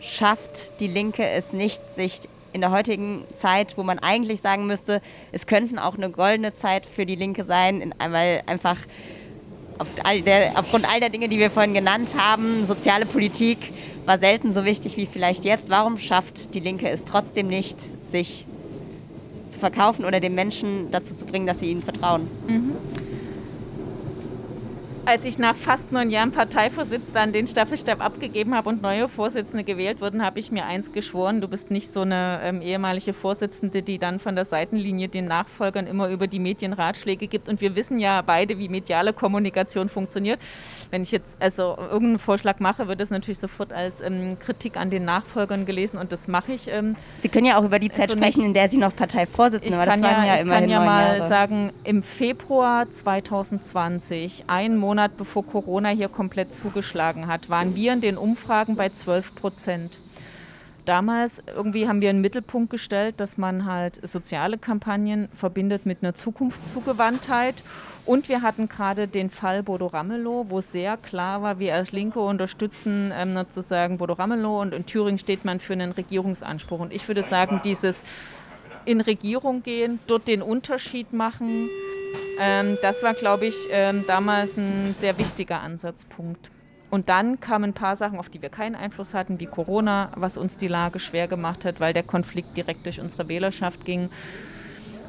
[0.00, 2.20] schafft die Linke es nicht, sich
[2.58, 5.00] in der heutigen Zeit, wo man eigentlich sagen müsste,
[5.30, 8.78] es könnten auch eine goldene Zeit für die Linke sein, weil einfach
[9.78, 13.58] auf all der, aufgrund all der Dinge, die wir vorhin genannt haben, soziale Politik
[14.06, 15.70] war selten so wichtig wie vielleicht jetzt.
[15.70, 17.78] Warum schafft die Linke es trotzdem nicht,
[18.10, 18.44] sich
[19.48, 22.28] zu verkaufen oder den Menschen dazu zu bringen, dass sie ihnen vertrauen?
[22.48, 22.72] Mhm
[25.08, 29.64] als ich nach fast neun Jahren Parteivorsitz dann den Staffelstab abgegeben habe und neue Vorsitzende
[29.64, 33.80] gewählt wurden, habe ich mir eins geschworen, du bist nicht so eine ähm, ehemalige Vorsitzende,
[33.80, 37.48] die dann von der Seitenlinie den Nachfolgern immer über die Medien Ratschläge gibt.
[37.48, 40.40] Und wir wissen ja beide, wie mediale Kommunikation funktioniert.
[40.90, 44.90] Wenn ich jetzt also irgendeinen Vorschlag mache, wird das natürlich sofort als ähm, Kritik an
[44.90, 46.68] den Nachfolgern gelesen und das mache ich.
[46.68, 49.78] Ähm, Sie können ja auch über die Zeit also sprechen, in der Sie noch Parteivorsitzende
[49.78, 49.88] waren.
[49.88, 51.28] Das waren ja, ja immerhin Ich kann ja mal Jahre.
[51.30, 57.92] sagen, im Februar 2020, ein Monat Monat bevor Corona hier komplett zugeschlagen hat, waren wir
[57.92, 60.00] in den Umfragen bei 12 Prozent.
[60.86, 66.16] Damals irgendwie haben wir einen Mittelpunkt gestellt, dass man halt soziale Kampagnen verbindet mit einer
[66.16, 67.54] Zukunftszugewandtheit.
[68.06, 72.18] Und wir hatten gerade den Fall Bodo Ramelow, wo sehr klar war, wir als Linke
[72.18, 76.80] unterstützen ähm, sozusagen Bodo Ramelow und in Thüringen steht man für einen Regierungsanspruch.
[76.80, 78.02] Und ich würde sagen, dieses
[78.88, 81.68] in Regierung gehen, dort den Unterschied machen,
[82.40, 86.50] ähm, das war, glaube ich, ähm, damals ein sehr wichtiger Ansatzpunkt.
[86.90, 90.38] Und dann kamen ein paar Sachen, auf die wir keinen Einfluss hatten, wie Corona, was
[90.38, 94.08] uns die Lage schwer gemacht hat, weil der Konflikt direkt durch unsere Wählerschaft ging.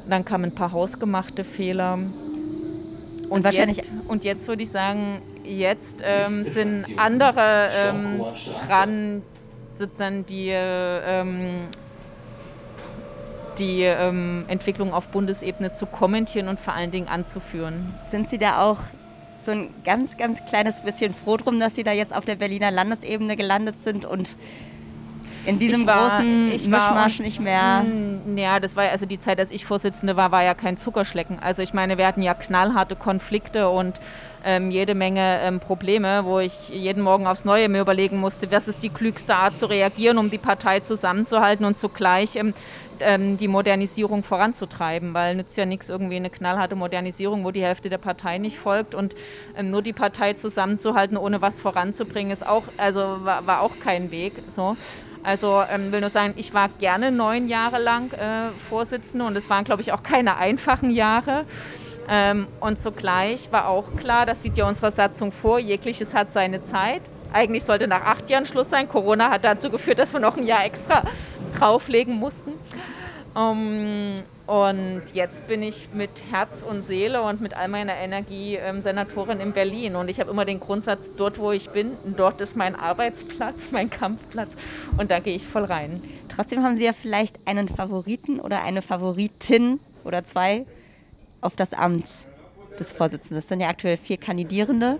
[0.06, 1.94] Dann kamen ein paar hausgemachte Fehler.
[1.94, 8.24] Und, und wahrscheinlich jetzt, und jetzt würde ich sagen, jetzt ähm, sind andere ähm,
[8.66, 9.22] dran,
[9.76, 11.60] sozusagen die ähm,
[13.60, 17.94] die ähm, Entwicklung auf Bundesebene zu kommentieren und vor allen Dingen anzuführen.
[18.10, 18.78] Sind Sie da auch
[19.44, 22.70] so ein ganz, ganz kleines bisschen froh drum, dass Sie da jetzt auf der Berliner
[22.70, 24.34] Landesebene gelandet sind und
[25.46, 27.80] in diesem war, großen Mischmasch war, nicht mehr.
[27.80, 31.38] Hm, ja, das war also die Zeit, als ich Vorsitzende war, war ja kein Zuckerschlecken.
[31.38, 34.00] Also ich meine, wir hatten ja knallharte Konflikte und
[34.44, 38.68] ähm, jede Menge ähm, Probleme, wo ich jeden Morgen aufs Neue mir überlegen musste, was
[38.68, 42.54] ist die klügste Art zu reagieren, um die Partei zusammenzuhalten und zugleich ähm,
[43.00, 47.90] ähm die Modernisierung voranzutreiben, weil nützt ja nichts irgendwie eine knallharte Modernisierung, wo die Hälfte
[47.90, 49.14] der Partei nicht folgt und
[49.56, 54.10] ähm, nur die Partei zusammenzuhalten, ohne was voranzubringen, ist auch, also war, war auch kein
[54.10, 54.32] Weg.
[54.48, 54.76] So.
[55.22, 59.50] Also ähm, will nur sagen, ich war gerne neun Jahre lang äh, Vorsitzende und es
[59.50, 61.44] waren, glaube ich, auch keine einfachen Jahre.
[62.08, 66.62] Ähm, und zugleich war auch klar, das sieht ja unsere Satzung vor, jegliches hat seine
[66.62, 67.02] Zeit.
[67.32, 68.88] Eigentlich sollte nach acht Jahren Schluss sein.
[68.88, 71.02] Corona hat dazu geführt, dass wir noch ein Jahr extra
[71.58, 72.52] drauflegen mussten.
[73.36, 78.82] Ähm, und jetzt bin ich mit Herz und Seele und mit all meiner Energie ähm,
[78.82, 79.94] Senatorin in Berlin.
[79.94, 83.90] Und ich habe immer den Grundsatz, dort wo ich bin, dort ist mein Arbeitsplatz, mein
[83.90, 84.54] Kampfplatz.
[84.98, 86.02] Und da gehe ich voll rein.
[86.28, 90.66] Trotzdem haben Sie ja vielleicht einen Favoriten oder eine Favoritin oder zwei
[91.40, 92.10] auf das Amt
[92.80, 93.36] des Vorsitzenden.
[93.36, 94.98] Das sind ja aktuell vier Kandidierende.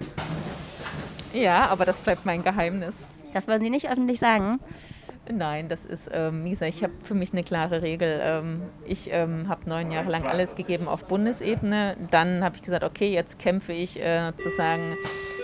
[1.32, 3.06] Ja, aber das bleibt mein Geheimnis.
[3.32, 4.60] Das wollen Sie nicht öffentlich sagen?
[5.28, 8.20] Nein, das ist, ähm, wie gesagt, ich habe für mich eine klare Regel.
[8.22, 11.96] Ähm, ich ähm, habe neun Jahre lang alles gegeben auf Bundesebene.
[12.10, 14.96] Dann habe ich gesagt, okay, jetzt kämpfe ich äh, zu sagen,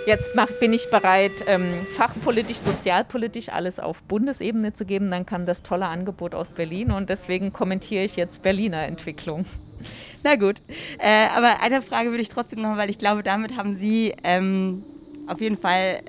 [0.06, 1.66] jetzt mach, bin ich bereit, ähm,
[1.96, 5.10] fachpolitisch, sozialpolitisch alles auf Bundesebene zu geben.
[5.10, 9.44] Dann kam das tolle Angebot aus Berlin und deswegen kommentiere ich jetzt Berliner Entwicklung.
[10.24, 10.62] Na gut.
[10.98, 14.84] Äh, aber eine Frage würde ich trotzdem noch, weil ich glaube, damit haben Sie ähm,
[15.26, 16.00] auf jeden Fall,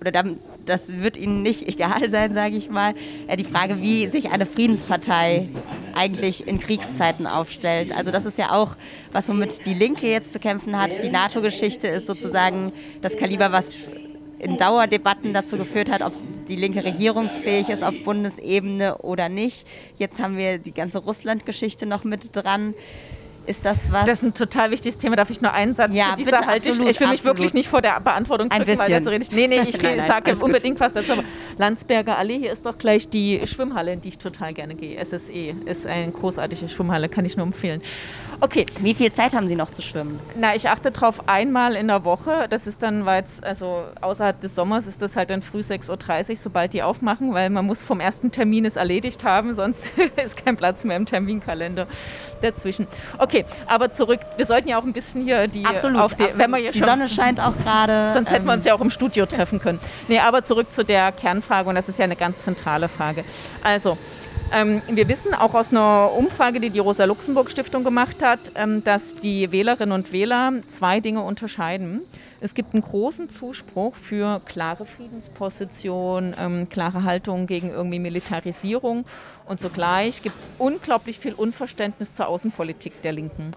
[0.00, 0.24] oder
[0.66, 2.94] das wird Ihnen nicht egal sein, sage ich mal,
[3.26, 5.48] äh, die Frage, wie sich eine Friedenspartei
[5.94, 7.92] eigentlich in Kriegszeiten aufstellt.
[7.92, 8.76] Also das ist ja auch
[9.12, 11.02] was, womit die Linke jetzt zu kämpfen hat.
[11.02, 12.72] Die NATO-Geschichte ist sozusagen
[13.02, 13.66] das Kaliber, was
[14.38, 16.14] in Dauerdebatten dazu geführt hat, ob
[16.48, 19.66] die Linke regierungsfähig ist auf Bundesebene oder nicht.
[19.98, 22.74] Jetzt haben wir die ganze Russland-Geschichte noch mit dran.
[23.46, 24.06] Ist das was?
[24.06, 25.16] Das ist ein total wichtiges Thema.
[25.16, 26.68] Darf ich nur einen Satz ja, zu dieser halte?
[26.70, 29.04] Ich, ich will mich wirklich nicht vor der Beantwortung drücken, ein bisschen.
[29.04, 29.76] weil dazu Nee, nee, ich
[30.06, 31.12] sage unbedingt was dazu.
[31.12, 31.24] Aber
[31.58, 35.02] Landsberger Allee, hier ist doch gleich die Schwimmhalle, in die ich total gerne gehe.
[35.04, 37.80] SSE ist eine großartige Schwimmhalle, kann ich nur empfehlen.
[38.40, 38.66] Okay.
[38.80, 40.20] Wie viel Zeit haben Sie noch zu schwimmen?
[40.36, 42.46] Na, ich achte darauf einmal in der Woche.
[42.48, 46.30] Das ist dann, weil es, also außerhalb des Sommers ist das halt dann früh 6.30
[46.30, 50.42] Uhr, sobald die aufmachen, weil man muss vom ersten Termin es erledigt haben, sonst ist
[50.42, 51.86] kein Platz mehr im Terminkalender
[52.40, 52.86] dazwischen.
[53.18, 53.29] Okay,
[53.66, 54.20] aber zurück.
[54.36, 56.38] Wir sollten ja auch ein bisschen hier die absolut, auf die, absolut.
[56.38, 58.12] wenn wir hier die schon, Sonne scheint auch gerade.
[58.14, 59.80] Sonst hätten wir uns ähm, ja auch im Studio treffen können.
[60.08, 63.24] Nee, aber zurück zu der Kernfrage und das ist ja eine ganz zentrale Frage.
[63.62, 63.96] Also
[64.52, 69.52] Ähm, wir wissen auch aus einer Umfrage, die die Rosa-Luxemburg-Stiftung gemacht hat, ähm, dass die
[69.52, 72.00] Wählerinnen und Wähler zwei Dinge unterscheiden.
[72.42, 79.04] Es gibt einen großen Zuspruch für klare Friedensposition, ähm, klare Haltung gegen irgendwie Militarisierung
[79.46, 83.52] und zugleich gibt es unglaublich viel Unverständnis zur Außenpolitik der Linken.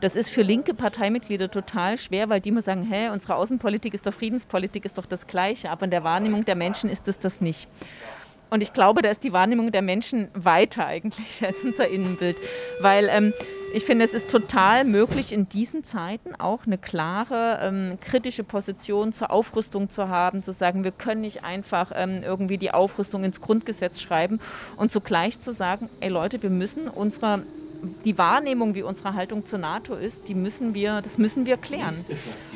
[0.00, 4.04] Das ist für linke Parteimitglieder total schwer, weil die immer sagen, hä, unsere Außenpolitik ist
[4.04, 7.40] doch Friedenspolitik, ist doch das Gleiche, aber in der Wahrnehmung der Menschen ist es das
[7.40, 7.68] nicht.
[8.50, 12.36] Und ich glaube, da ist die Wahrnehmung der Menschen weiter eigentlich als unser Innenbild,
[12.80, 13.32] weil ähm,
[13.74, 19.12] ich finde, es ist total möglich, in diesen Zeiten auch eine klare ähm, kritische Position
[19.12, 23.40] zur Aufrüstung zu haben, zu sagen, wir können nicht einfach ähm, irgendwie die Aufrüstung ins
[23.40, 24.40] Grundgesetz schreiben
[24.76, 27.40] und zugleich zu sagen, ey Leute, wir müssen unserer
[28.04, 32.04] die Wahrnehmung, wie unsere Haltung zur NATO ist, die müssen wir, das müssen wir klären.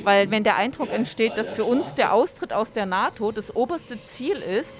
[0.03, 4.03] Weil wenn der Eindruck entsteht, dass für uns der Austritt aus der NATO das oberste
[4.05, 4.75] Ziel ist,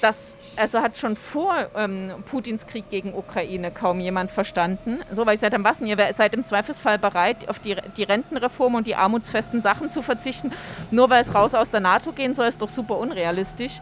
[0.00, 5.00] dass also hat schon vor ähm, Putins Krieg gegen Ukraine kaum jemand verstanden.
[5.10, 8.74] So, weil ich gesagt habe, was ihr seid im Zweifelsfall bereit, auf die, die Rentenreform
[8.74, 10.52] und die armutsfesten Sachen zu verzichten,
[10.90, 13.80] nur weil es raus aus der NATO gehen soll, ist doch super unrealistisch.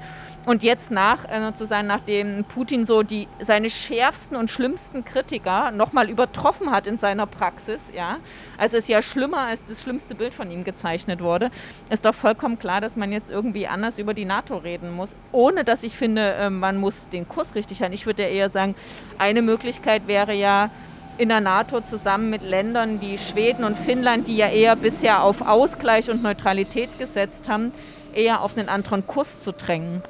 [0.48, 6.70] Und jetzt nach, äh, nachdem Putin so die, seine schärfsten und schlimmsten Kritiker nochmal übertroffen
[6.70, 8.16] hat in seiner Praxis, ja,
[8.56, 11.50] also ist ja schlimmer, als das schlimmste Bild von ihm gezeichnet wurde,
[11.90, 15.64] ist doch vollkommen klar, dass man jetzt irgendwie anders über die NATO reden muss, ohne
[15.64, 17.92] dass ich finde, äh, man muss den Kurs richtig halten.
[17.92, 18.74] Ich würde ja eher sagen,
[19.18, 20.70] eine Möglichkeit wäre ja,
[21.18, 25.46] in der NATO zusammen mit Ländern wie Schweden und Finnland, die ja eher bisher auf
[25.46, 27.70] Ausgleich und Neutralität gesetzt haben,
[28.14, 30.02] eher auf einen anderen Kurs zu drängen.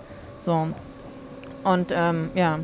[0.49, 0.69] So.
[1.63, 2.59] Und ähm, ja.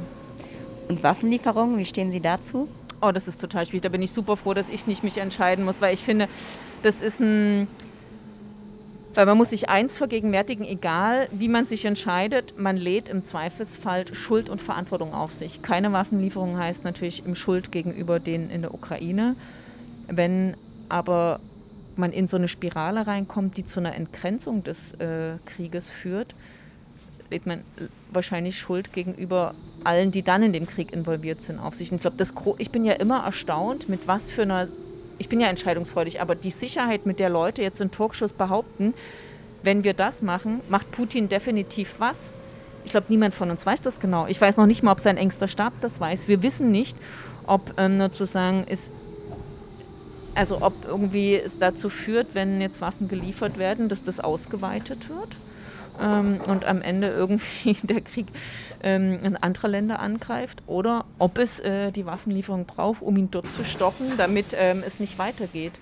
[0.89, 2.66] Und Waffenlieferungen, wie stehen Sie dazu?
[3.03, 3.82] Oh, das ist total schwierig.
[3.82, 6.28] Da bin ich super froh, dass ich nicht mich entscheiden muss, weil ich finde,
[6.82, 7.68] das ist ein.
[9.12, 14.12] Weil man muss sich eins vergegenwärtigen, egal wie man sich entscheidet, man lädt im Zweifelsfall
[14.14, 15.61] Schuld und Verantwortung auf sich.
[15.61, 19.37] Keine Waffenlieferung heißt natürlich im Schuld gegenüber denen in der Ukraine.
[20.09, 20.57] Wenn
[20.89, 21.39] aber
[21.97, 26.35] man in so eine Spirale reinkommt, die zu einer Entgrenzung des äh, Krieges führt,
[27.30, 27.60] lädt man
[28.12, 31.90] wahrscheinlich Schuld gegenüber allen, die dann in dem Krieg involviert sind, auf sich.
[31.90, 34.68] Und ich glaube, ich bin ja immer erstaunt, mit was für einer,
[35.18, 38.94] ich bin ja entscheidungsfreudig, aber die Sicherheit, mit der Leute jetzt in Talkshows behaupten,
[39.62, 42.16] wenn wir das machen, macht Putin definitiv was.
[42.84, 44.26] Ich glaube, niemand von uns weiß das genau.
[44.26, 46.28] Ich weiß noch nicht mal, ob sein engster Stab das weiß.
[46.28, 46.96] Wir wissen nicht,
[47.46, 48.82] ob ähm, sozusagen es
[50.36, 55.28] also ob irgendwie es dazu führt, wenn jetzt Waffen geliefert werden, dass das ausgeweitet wird
[56.01, 58.26] ähm, und am Ende irgendwie der Krieg
[58.82, 63.47] ähm, in andere Länder angreift oder ob es äh, die Waffenlieferung braucht, um ihn dort
[63.47, 65.72] zu stoppen, damit ähm, es nicht weitergeht.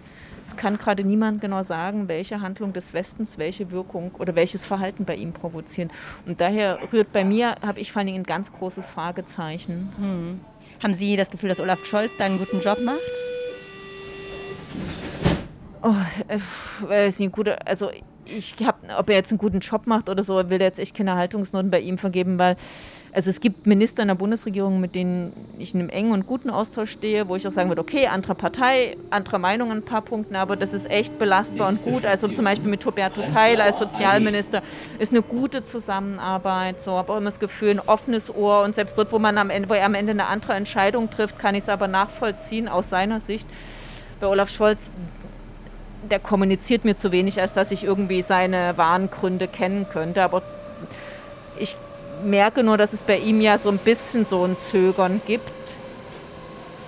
[0.47, 5.05] Es kann gerade niemand genau sagen, welche Handlung des Westens welche Wirkung oder welches Verhalten
[5.05, 5.91] bei ihm provozieren.
[6.27, 9.93] Und daher rührt bei mir, habe ich vor allem ein ganz großes Fragezeichen.
[9.99, 10.41] Hm.
[10.83, 12.99] Haben Sie das Gefühl, dass Olaf Scholz da einen guten Job macht?
[15.83, 15.95] Oh,
[16.89, 17.49] äh, ist nicht gut.
[17.49, 17.91] Also
[18.37, 20.97] ich habe, ob er jetzt einen guten Job macht oder so, will er jetzt echt
[20.97, 22.57] keine Haltungsnoten bei ihm vergeben, weil
[23.14, 26.49] also es gibt Minister in der Bundesregierung, mit denen ich in einem engen und guten
[26.49, 30.01] Austausch stehe, wo ich auch sagen würde, okay, andere Partei, andere Meinung an ein paar
[30.01, 32.07] Punkten, aber das ist echt belastbar und gut.
[32.07, 34.62] Also zum Beispiel mit Hubertus Heil als Sozialminister
[34.99, 36.80] ist eine gute Zusammenarbeit.
[36.80, 39.51] So habe auch immer das Gefühl, ein offenes Ohr und selbst dort, wo man am
[39.51, 42.89] Ende, wo er am Ende eine andere Entscheidung trifft, kann ich es aber nachvollziehen aus
[42.89, 43.47] seiner Sicht.
[44.20, 44.91] Bei Olaf Scholz
[46.11, 50.23] der kommuniziert mir zu wenig, als dass ich irgendwie seine wahren Gründe kennen könnte.
[50.23, 50.43] Aber
[51.59, 51.77] ich
[52.25, 55.51] merke nur, dass es bei ihm ja so ein bisschen so ein Zögern gibt.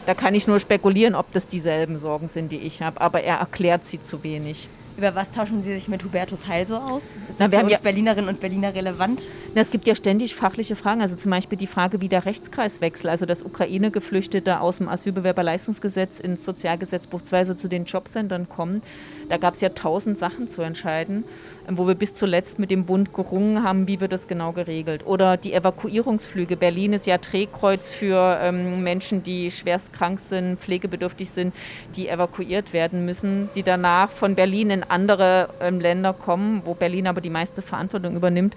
[0.07, 3.01] Da kann ich nur spekulieren, ob das dieselben Sorgen sind, die ich habe.
[3.01, 4.69] Aber er erklärt sie zu wenig.
[4.97, 7.03] Über was tauschen Sie sich mit Hubertus Heil so aus?
[7.29, 9.29] Ist das Na, für uns ja, Berlinerinnen und Berliner relevant?
[9.53, 11.01] Na, es gibt ja ständig fachliche Fragen.
[11.01, 16.45] Also zum Beispiel die Frage, wie der Rechtskreiswechsel, also dass Ukraine-Geflüchtete aus dem Asylbewerberleistungsgesetz ins
[16.45, 18.83] Sozialgesetzbuch 2, also zu den Jobcentern kommen.
[19.29, 21.25] Da gab es ja tausend Sachen zu entscheiden,
[21.69, 25.07] wo wir bis zuletzt mit dem Bund gerungen haben, wie wird das genau geregelt.
[25.07, 26.57] Oder die Evakuierungsflüge.
[26.57, 31.55] Berlin ist ja Drehkreuz für ähm, Menschen, die schwerst krank sind, pflegebedürftig sind,
[31.97, 37.07] die evakuiert werden müssen, die danach von Berlin in andere ähm, Länder kommen, wo Berlin
[37.07, 38.55] aber die meiste Verantwortung übernimmt.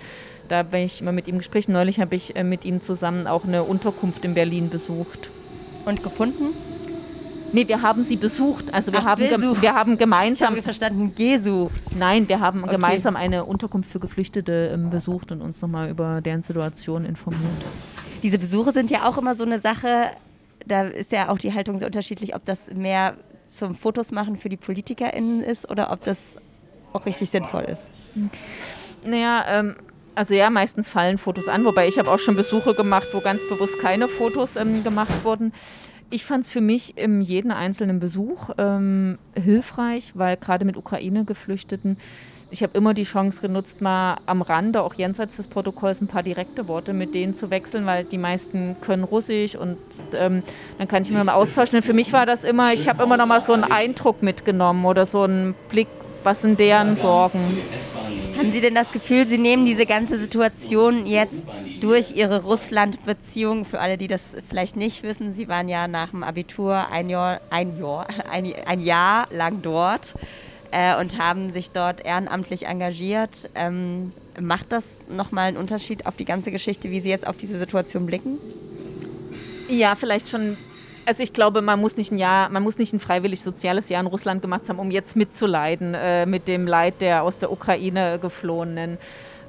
[0.49, 1.74] Da bin ich immer mit ihm gesprochen.
[1.74, 5.30] Neulich habe ich äh, mit ihm zusammen auch eine Unterkunft in Berlin besucht.
[5.86, 6.76] Und gefunden?
[7.53, 8.73] Nee, wir haben sie besucht.
[8.73, 10.53] Also wir, Ach, haben, wir haben gemeinsam.
[10.53, 11.95] Ich habe verstanden, gesucht.
[11.97, 12.73] Nein, wir haben okay.
[12.73, 17.41] gemeinsam eine Unterkunft für Geflüchtete ähm, besucht und uns nochmal über deren Situation informiert.
[18.23, 20.11] Diese Besuche sind ja auch immer so eine Sache,
[20.65, 24.49] da ist ja auch die Haltung sehr unterschiedlich, ob das mehr zum Fotos machen für
[24.49, 26.17] die PolitikerInnen ist oder ob das
[26.91, 27.91] auch richtig sinnvoll ist.
[29.05, 29.75] Naja, ähm,
[30.15, 33.39] Also ja, meistens fallen Fotos an, wobei ich habe auch schon Besuche gemacht, wo ganz
[33.49, 35.53] bewusst keine Fotos ähm, gemacht wurden.
[36.10, 41.97] Ich fand es für mich in jedem einzelnen Besuch ähm, hilfreich, weil gerade mit Ukraine-Geflüchteten
[42.49, 46.24] ich habe immer die Chance genutzt, mal am Rande, auch jenseits des Protokolls, ein paar
[46.24, 49.78] direkte Worte mit denen zu wechseln, weil die meisten können Russisch und
[50.14, 50.43] ähm,
[50.78, 51.78] dann kann ich mir mal austauschen.
[51.78, 54.86] Und für mich war das immer, ich habe immer noch mal so einen Eindruck mitgenommen
[54.86, 55.88] oder so einen Blick,
[56.24, 57.39] was sind deren Sorgen.
[58.38, 61.45] Haben Sie denn das Gefühl, Sie nehmen diese ganze Situation jetzt
[61.80, 66.23] durch Ihre Russland-Beziehung, für alle, die das vielleicht nicht wissen, Sie waren ja nach dem
[66.23, 70.15] Abitur ein Jahr, ein Jahr, ein, ein Jahr lang dort
[70.71, 73.49] äh, und haben sich dort ehrenamtlich engagiert.
[73.55, 77.57] Ähm, macht das nochmal einen Unterschied auf die ganze Geschichte, wie Sie jetzt auf diese
[77.57, 78.38] Situation blicken?
[79.69, 80.57] Ja, vielleicht schon.
[81.05, 84.01] Also ich glaube, man muss nicht ein Jahr, man muss nicht ein freiwillig soziales Jahr
[84.01, 88.19] in Russland gemacht haben, um jetzt mitzuleiden äh, mit dem Leid der aus der Ukraine
[88.19, 88.97] geflohenen.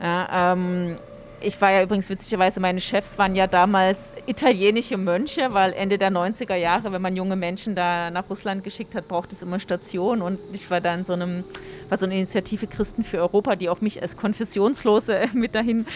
[0.01, 0.99] Ja, ähm,
[1.41, 6.11] ich war ja übrigens witzigerweise, meine Chefs waren ja damals italienische Mönche, weil Ende der
[6.11, 10.23] 90er Jahre, wenn man junge Menschen da nach Russland geschickt hat, braucht es immer Stationen.
[10.23, 11.45] Und ich war da in so einem,
[11.89, 15.87] war so eine Initiative Christen für Europa, die auch mich als Konfessionslose mit dahin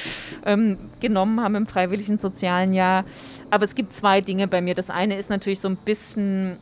[0.47, 3.05] ähm, genommen haben im freiwilligen sozialen Jahr.
[3.51, 4.74] Aber es gibt zwei Dinge bei mir.
[4.74, 6.59] Das eine ist natürlich so ein bisschen,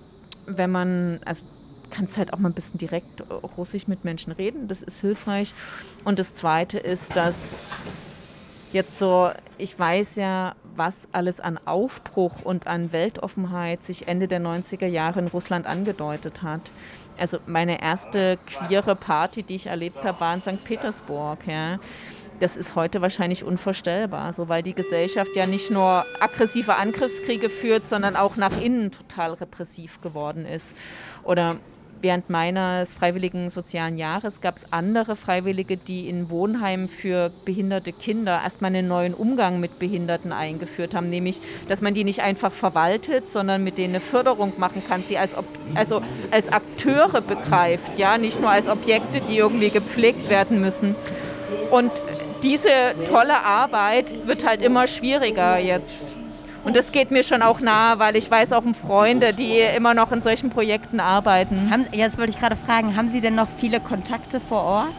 [0.46, 1.44] wenn man, also
[1.90, 3.24] kannst halt auch mal ein bisschen direkt
[3.56, 5.52] russisch mit Menschen reden, das ist hilfreich.
[6.04, 7.58] Und das zweite ist, dass
[8.72, 14.40] jetzt so, ich weiß ja, was alles an Aufbruch und an Weltoffenheit sich Ende der
[14.40, 16.62] 90er Jahre in Russland angedeutet hat.
[17.18, 20.64] Also meine erste queere Party, die ich erlebt habe, war in St.
[20.64, 21.38] Petersburg.
[21.46, 21.78] Ja.
[22.38, 27.86] Das ist heute wahrscheinlich unvorstellbar, so weil die Gesellschaft ja nicht nur aggressive Angriffskriege führt,
[27.90, 30.74] sondern auch nach innen total repressiv geworden ist.
[31.22, 31.56] Oder
[32.02, 38.40] während meines freiwilligen sozialen Jahres gab es andere Freiwillige, die in Wohnheimen für behinderte Kinder
[38.42, 43.28] erstmal einen neuen Umgang mit Behinderten eingeführt haben, nämlich, dass man die nicht einfach verwaltet,
[43.28, 45.34] sondern mit denen eine Förderung machen kann, sie als,
[45.74, 50.94] also als Akteure begreift, ja, nicht nur als Objekte, die irgendwie gepflegt werden müssen.
[51.70, 51.92] Und
[52.42, 52.70] diese
[53.08, 56.19] tolle Arbeit wird halt immer schwieriger jetzt.
[56.64, 59.94] Und das geht mir schon auch nahe, weil ich weiß auch um Freunde, die immer
[59.94, 61.70] noch in solchen Projekten arbeiten.
[61.70, 64.94] Haben, jetzt wollte ich gerade fragen, haben Sie denn noch viele Kontakte vor Ort?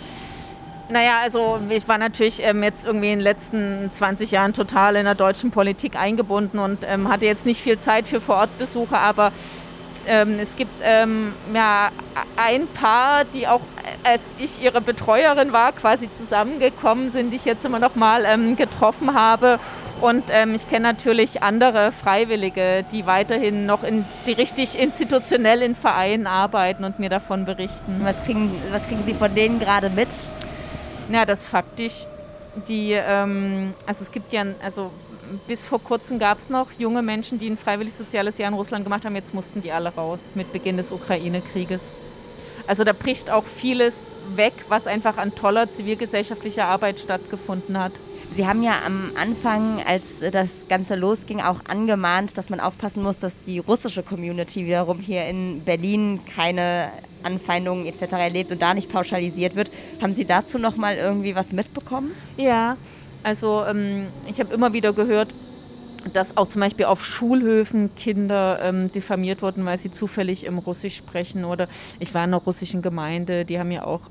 [0.89, 5.05] Naja, also ich war natürlich ähm, jetzt irgendwie in den letzten 20 Jahren total in
[5.05, 9.32] der deutschen Politik eingebunden und ähm, hatte jetzt nicht viel Zeit für Vorortbesuche, aber
[10.07, 11.91] ähm, es gibt ähm, ja,
[12.36, 13.62] ein Paar, die auch,
[14.03, 18.57] als ich ihre Betreuerin war, quasi zusammengekommen sind, die ich jetzt immer noch mal ähm,
[18.57, 19.59] getroffen habe
[20.02, 25.76] und ähm, ich kenne natürlich andere Freiwillige, die weiterhin noch in, die richtig institutionell in
[25.76, 28.02] Vereinen arbeiten und mir davon berichten.
[28.04, 30.10] Was kriegen, was kriegen Sie von denen gerade mit?
[31.12, 32.06] Ja, das faktisch.
[32.68, 34.91] Die, ähm, also es gibt ja, also
[35.47, 38.84] bis vor kurzem gab es noch junge Menschen, die ein freiwillig soziales Jahr in Russland
[38.84, 39.16] gemacht haben.
[39.16, 41.82] Jetzt mussten die alle raus mit Beginn des Ukraine-Krieges.
[42.68, 43.93] Also da bricht auch vieles
[44.36, 47.93] weg, was einfach an toller zivilgesellschaftlicher Arbeit stattgefunden hat.
[48.34, 53.19] Sie haben ja am Anfang, als das Ganze losging, auch angemahnt, dass man aufpassen muss,
[53.19, 56.91] dass die russische Community wiederum hier in Berlin keine
[57.23, 58.13] Anfeindungen etc.
[58.13, 59.69] erlebt und da nicht pauschalisiert wird.
[60.01, 62.11] Haben Sie dazu noch mal irgendwie was mitbekommen?
[62.38, 62.77] Ja,
[63.21, 65.34] also ähm, ich habe immer wieder gehört,
[66.13, 70.95] dass auch zum Beispiel auf Schulhöfen Kinder ähm, diffamiert wurden, weil sie zufällig im Russisch
[70.95, 71.43] sprechen.
[71.43, 71.67] Oder
[71.99, 74.01] ich war in einer russischen Gemeinde, die haben ja auch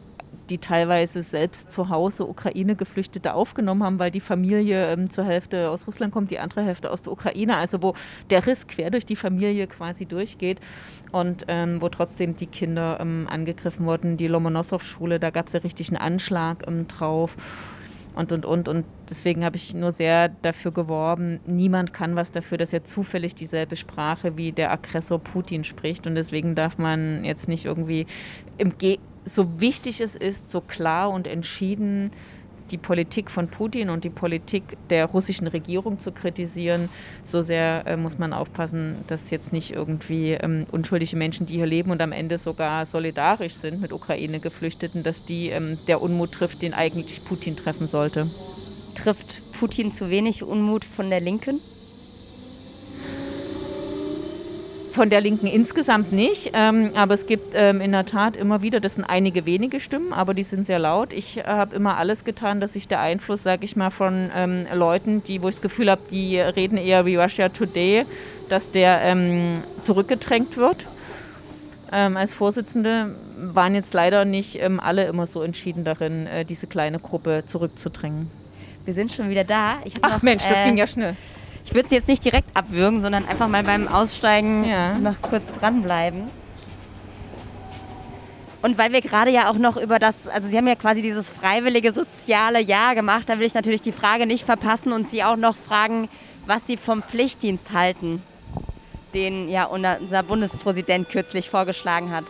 [0.51, 5.86] die teilweise selbst zu Hause Ukraine-Geflüchtete aufgenommen haben, weil die Familie ähm, zur Hälfte aus
[5.86, 7.94] Russland kommt, die andere Hälfte aus der Ukraine, also wo
[8.28, 10.61] der Riss quer durch die Familie quasi durchgeht
[11.12, 14.16] und ähm, wo trotzdem die Kinder ähm, angegriffen wurden.
[14.16, 17.36] Die Lomonossow-Schule, da gab es ja richtig einen Anschlag ähm, drauf
[18.14, 18.68] und, und, und.
[18.68, 23.34] Und deswegen habe ich nur sehr dafür geworben, niemand kann was dafür, dass er zufällig
[23.34, 26.07] dieselbe Sprache wie der Aggressor Putin spricht.
[26.07, 28.07] Und deswegen darf man jetzt nicht irgendwie
[28.59, 32.10] im Ge so wichtig es ist, so klar und entschieden
[32.70, 36.88] die Politik von Putin und die Politik der russischen Regierung zu kritisieren,
[37.24, 41.66] so sehr äh, muss man aufpassen, dass jetzt nicht irgendwie ähm, unschuldige Menschen, die hier
[41.66, 46.62] leben und am Ende sogar solidarisch sind mit Ukraine-Geflüchteten, dass die ähm, der Unmut trifft,
[46.62, 48.30] den eigentlich Putin treffen sollte.
[48.94, 51.60] Trifft Putin zu wenig Unmut von der Linken?
[54.93, 58.80] Von der Linken insgesamt nicht, ähm, aber es gibt ähm, in der Tat immer wieder,
[58.80, 61.12] das sind einige wenige Stimmen, aber die sind sehr laut.
[61.12, 64.66] Ich äh, habe immer alles getan, dass sich der Einfluss, sage ich mal, von ähm,
[64.74, 68.05] Leuten, die, wo ich das Gefühl habe, die reden eher wie Russia Today,
[68.49, 70.86] dass der ähm, zurückgedrängt wird.
[71.93, 76.66] Ähm, als Vorsitzende waren jetzt leider nicht ähm, alle immer so entschieden darin, äh, diese
[76.66, 78.30] kleine Gruppe zurückzudrängen.
[78.84, 79.78] Wir sind schon wieder da.
[80.03, 81.16] Ach noch, Mensch, das äh, ging ja schnell.
[81.70, 84.98] Ich würde sie jetzt nicht direkt abwürgen, sondern einfach mal beim Aussteigen ja.
[84.98, 86.24] noch kurz dranbleiben.
[88.60, 91.28] Und weil wir gerade ja auch noch über das, also Sie haben ja quasi dieses
[91.28, 95.36] freiwillige soziale Jahr gemacht, da will ich natürlich die Frage nicht verpassen und Sie auch
[95.36, 96.08] noch fragen,
[96.44, 98.20] was Sie vom Pflichtdienst halten,
[99.14, 102.24] den ja unser Bundespräsident kürzlich vorgeschlagen hat.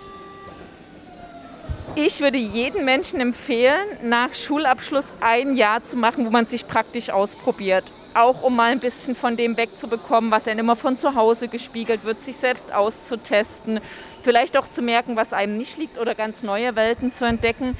[1.95, 7.09] Ich würde jedem Menschen empfehlen, nach Schulabschluss ein Jahr zu machen, wo man sich praktisch
[7.09, 7.91] ausprobiert.
[8.15, 12.05] Auch um mal ein bisschen von dem wegzubekommen, was einem immer von zu Hause gespiegelt
[12.05, 13.81] wird, sich selbst auszutesten,
[14.23, 17.77] vielleicht auch zu merken, was einem nicht liegt oder ganz neue Welten zu entdecken.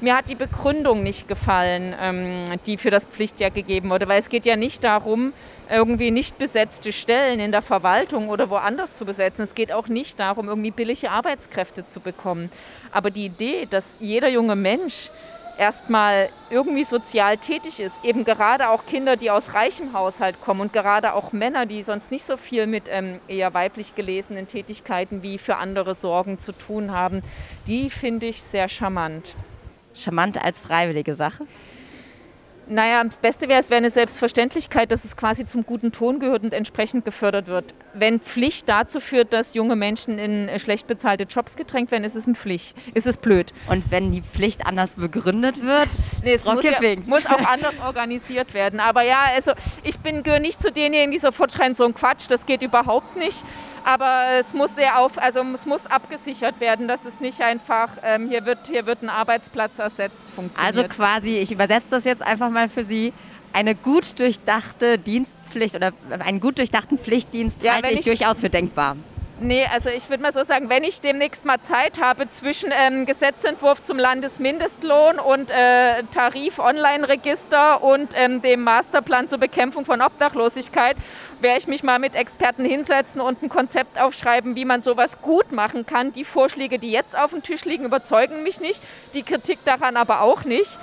[0.00, 4.28] Mir hat die Begründung nicht gefallen, ähm, die für das Pflichtjahr gegeben wurde, weil es
[4.28, 5.32] geht ja nicht darum,
[5.70, 9.42] irgendwie nicht besetzte Stellen in der Verwaltung oder woanders zu besetzen.
[9.42, 12.50] Es geht auch nicht darum, irgendwie billige Arbeitskräfte zu bekommen.
[12.92, 15.10] Aber die Idee, dass jeder junge Mensch
[15.58, 20.72] erstmal irgendwie sozial tätig ist, eben gerade auch Kinder, die aus reichem Haushalt kommen und
[20.72, 25.38] gerade auch Männer, die sonst nicht so viel mit ähm, eher weiblich gelesenen Tätigkeiten wie
[25.38, 27.22] für andere Sorgen zu tun haben,
[27.66, 29.34] die finde ich sehr charmant.
[29.94, 31.46] Charmant als freiwillige Sache?
[32.68, 36.44] Naja, das Beste wäre, es wäre eine Selbstverständlichkeit, dass es quasi zum guten Ton gehört
[36.44, 37.74] und entsprechend gefördert wird.
[37.92, 42.14] Wenn Pflicht dazu führt, dass junge Menschen in äh, schlecht bezahlte Jobs gedrängt werden, ist
[42.14, 42.76] es eine Pflicht.
[42.94, 43.52] Ist es blöd.
[43.68, 45.88] Und wenn die Pflicht anders begründet wird?
[46.22, 46.72] Nee, es muss, ja,
[47.06, 48.80] muss, auch anders organisiert werden.
[48.80, 49.52] Aber ja, also
[49.82, 53.16] ich bin gehöre nicht zu denjenigen, die sofort schreien, so ein Quatsch, das geht überhaupt
[53.16, 53.44] nicht.
[53.84, 58.28] Aber es muss sehr auf, also es muss abgesichert werden, dass es nicht einfach, ähm,
[58.28, 60.76] hier, wird, hier wird ein Arbeitsplatz ersetzt, funktioniert.
[60.76, 63.12] Also quasi, ich übersetze das jetzt einfach mal für Sie,
[63.52, 68.50] eine gut durchdachte Dienstpflicht oder einen gut durchdachten Pflichtdienst ja, halte ich, ich durchaus für
[68.50, 68.96] denkbar.
[69.40, 73.04] Nee, also ich würde mal so sagen, wenn ich demnächst mal Zeit habe zwischen ähm,
[73.04, 80.96] Gesetzentwurf zum Landesmindestlohn und äh, Tarif-Online-Register und ähm, dem Masterplan zur Bekämpfung von Obdachlosigkeit,
[81.40, 85.50] werde ich mich mal mit Experten hinsetzen und ein Konzept aufschreiben, wie man sowas gut
[85.50, 86.12] machen kann.
[86.12, 88.80] Die Vorschläge, die jetzt auf dem Tisch liegen, überzeugen mich nicht,
[89.14, 90.78] die Kritik daran aber auch nicht.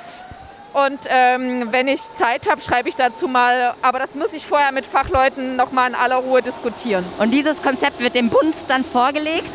[0.74, 3.76] Und ähm, wenn ich Zeit habe, schreibe ich dazu mal.
[3.82, 7.06] Aber das muss ich vorher mit Fachleuten nochmal in aller Ruhe diskutieren.
[7.20, 9.52] Und dieses Konzept wird dem Bund dann vorgelegt?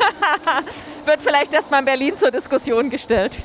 [1.05, 3.37] wird vielleicht erstmal in Berlin zur Diskussion gestellt.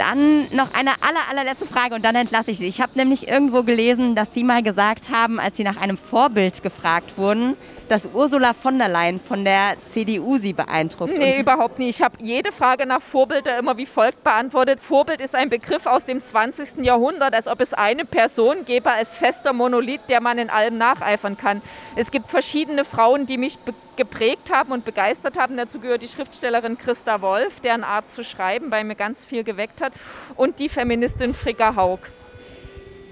[0.00, 2.66] Dann noch eine aller, allerletzte Frage und dann entlasse ich Sie.
[2.66, 6.62] Ich habe nämlich irgendwo gelesen, dass Sie mal gesagt haben, als Sie nach einem Vorbild
[6.62, 7.54] gefragt wurden,
[7.88, 11.18] dass Ursula von der Leyen von der CDU Sie beeindruckt.
[11.18, 11.98] Nee, überhaupt nicht.
[11.98, 14.80] Ich habe jede Frage nach Vorbilder immer wie folgt beantwortet.
[14.80, 16.78] Vorbild ist ein Begriff aus dem 20.
[16.82, 21.36] Jahrhundert, als ob es eine Person gäbe als fester Monolith, der man in allem nacheifern
[21.36, 21.60] kann.
[21.94, 23.58] Es gibt verschiedene Frauen, die mich
[24.00, 25.58] geprägt haben und begeistert haben.
[25.58, 29.82] Dazu gehört die Schriftstellerin Christa Wolf, deren Art zu schreiben bei mir ganz viel geweckt
[29.82, 29.92] hat,
[30.36, 31.98] und die Feministin Fricka Haug.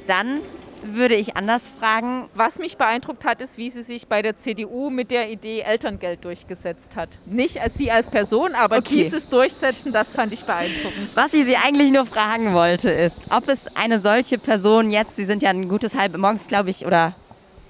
[0.06, 0.40] Dann
[0.82, 2.30] würde ich anders fragen.
[2.32, 6.24] Was mich beeindruckt hat, ist, wie sie sich bei der CDU mit der Idee Elterngeld
[6.24, 7.18] durchgesetzt hat.
[7.26, 9.02] Nicht als sie als Person, aber okay.
[9.02, 11.10] dieses Durchsetzen, das fand ich beeindruckend.
[11.14, 15.26] Was ich Sie eigentlich nur fragen wollte, ist, ob es eine solche Person jetzt, Sie
[15.26, 17.14] sind ja ein gutes halb morgens, glaube ich, oder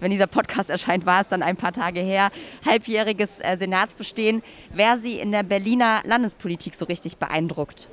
[0.01, 2.31] wenn dieser Podcast erscheint, war es dann ein paar Tage her,
[2.65, 4.43] halbjähriges äh, Senatsbestehen,
[4.73, 7.89] wer Sie in der Berliner Landespolitik so richtig beeindruckt?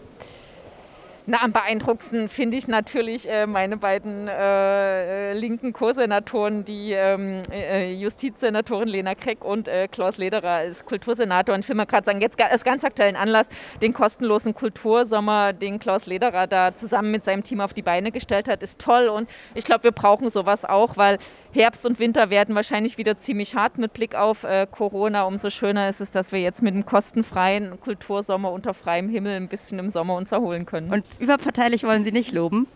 [1.28, 7.42] Na, am beeindruckendsten finde ich natürlich äh, meine beiden äh, äh linken Co-Senatoren, die ähm,
[7.52, 11.56] äh, Justizsenatorin Lena Kreck und äh, Klaus Lederer als Kultursenator.
[11.56, 13.50] Und ich will mal gerade sagen, jetzt als ganz aktuellen Anlass,
[13.82, 18.48] den kostenlosen Kultursommer, den Klaus Lederer da zusammen mit seinem Team auf die Beine gestellt
[18.48, 19.08] hat, ist toll.
[19.08, 21.18] Und ich glaube, wir brauchen sowas auch, weil
[21.54, 25.24] Herbst und Winter werden wahrscheinlich wieder ziemlich hart mit Blick auf äh, Corona.
[25.24, 29.48] Umso schöner ist es, dass wir jetzt mit einem kostenfreien Kultursommer unter freiem Himmel ein
[29.48, 30.92] bisschen im Sommer uns erholen können.
[30.92, 32.68] Und überparteilich wollen Sie nicht loben?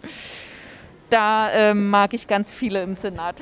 [1.10, 3.36] Da äh, mag ich ganz viele im Senat.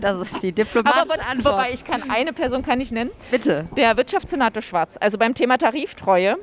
[0.00, 1.54] Das ist die diplomatische Aber, Antwort.
[1.54, 3.10] Wobei ich kann eine Person kann ich nennen.
[3.30, 3.66] Bitte.
[3.76, 4.96] Der Wirtschaftssenator Schwarz.
[5.00, 6.36] Also beim Thema Tariftreue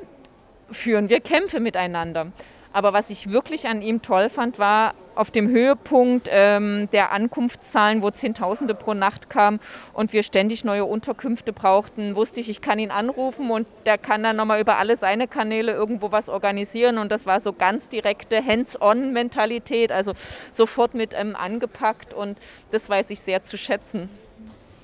[0.70, 2.32] führen wir Kämpfe miteinander.
[2.74, 8.02] Aber was ich wirklich an ihm toll fand, war auf dem Höhepunkt ähm, der Ankunftszahlen,
[8.02, 9.60] wo Zehntausende pro Nacht kamen
[9.92, 14.24] und wir ständig neue Unterkünfte brauchten, wusste ich, ich kann ihn anrufen und der kann
[14.24, 16.98] dann nochmal über alle seine Kanäle irgendwo was organisieren.
[16.98, 20.14] Und das war so ganz direkte Hands-on-Mentalität, also
[20.50, 22.36] sofort mit ähm, angepackt und
[22.72, 24.08] das weiß ich sehr zu schätzen.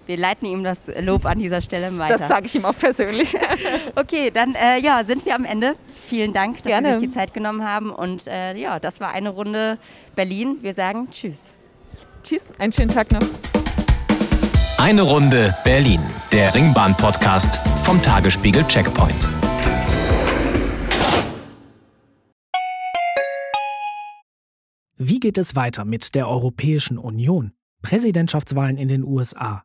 [0.06, 2.18] Wir leiten ihm das Lob an dieser Stelle weiter.
[2.18, 3.36] Das sage ich ihm auch persönlich.
[3.94, 5.76] okay, dann äh, ja, sind wir am Ende.
[6.08, 6.94] Vielen Dank, dass Gerne.
[6.94, 7.90] Sie sich die Zeit genommen haben.
[7.90, 9.78] Und äh, ja, das war eine Runde
[10.16, 10.58] Berlin.
[10.62, 11.50] Wir sagen Tschüss.
[12.22, 13.20] Tschüss, einen schönen Tag noch.
[14.78, 16.00] Eine Runde Berlin,
[16.32, 19.28] der Ringbahn-Podcast vom Tagesspiegel Checkpoint.
[24.96, 27.52] Wie geht es weiter mit der Europäischen Union?
[27.82, 29.64] Präsidentschaftswahlen in den USA,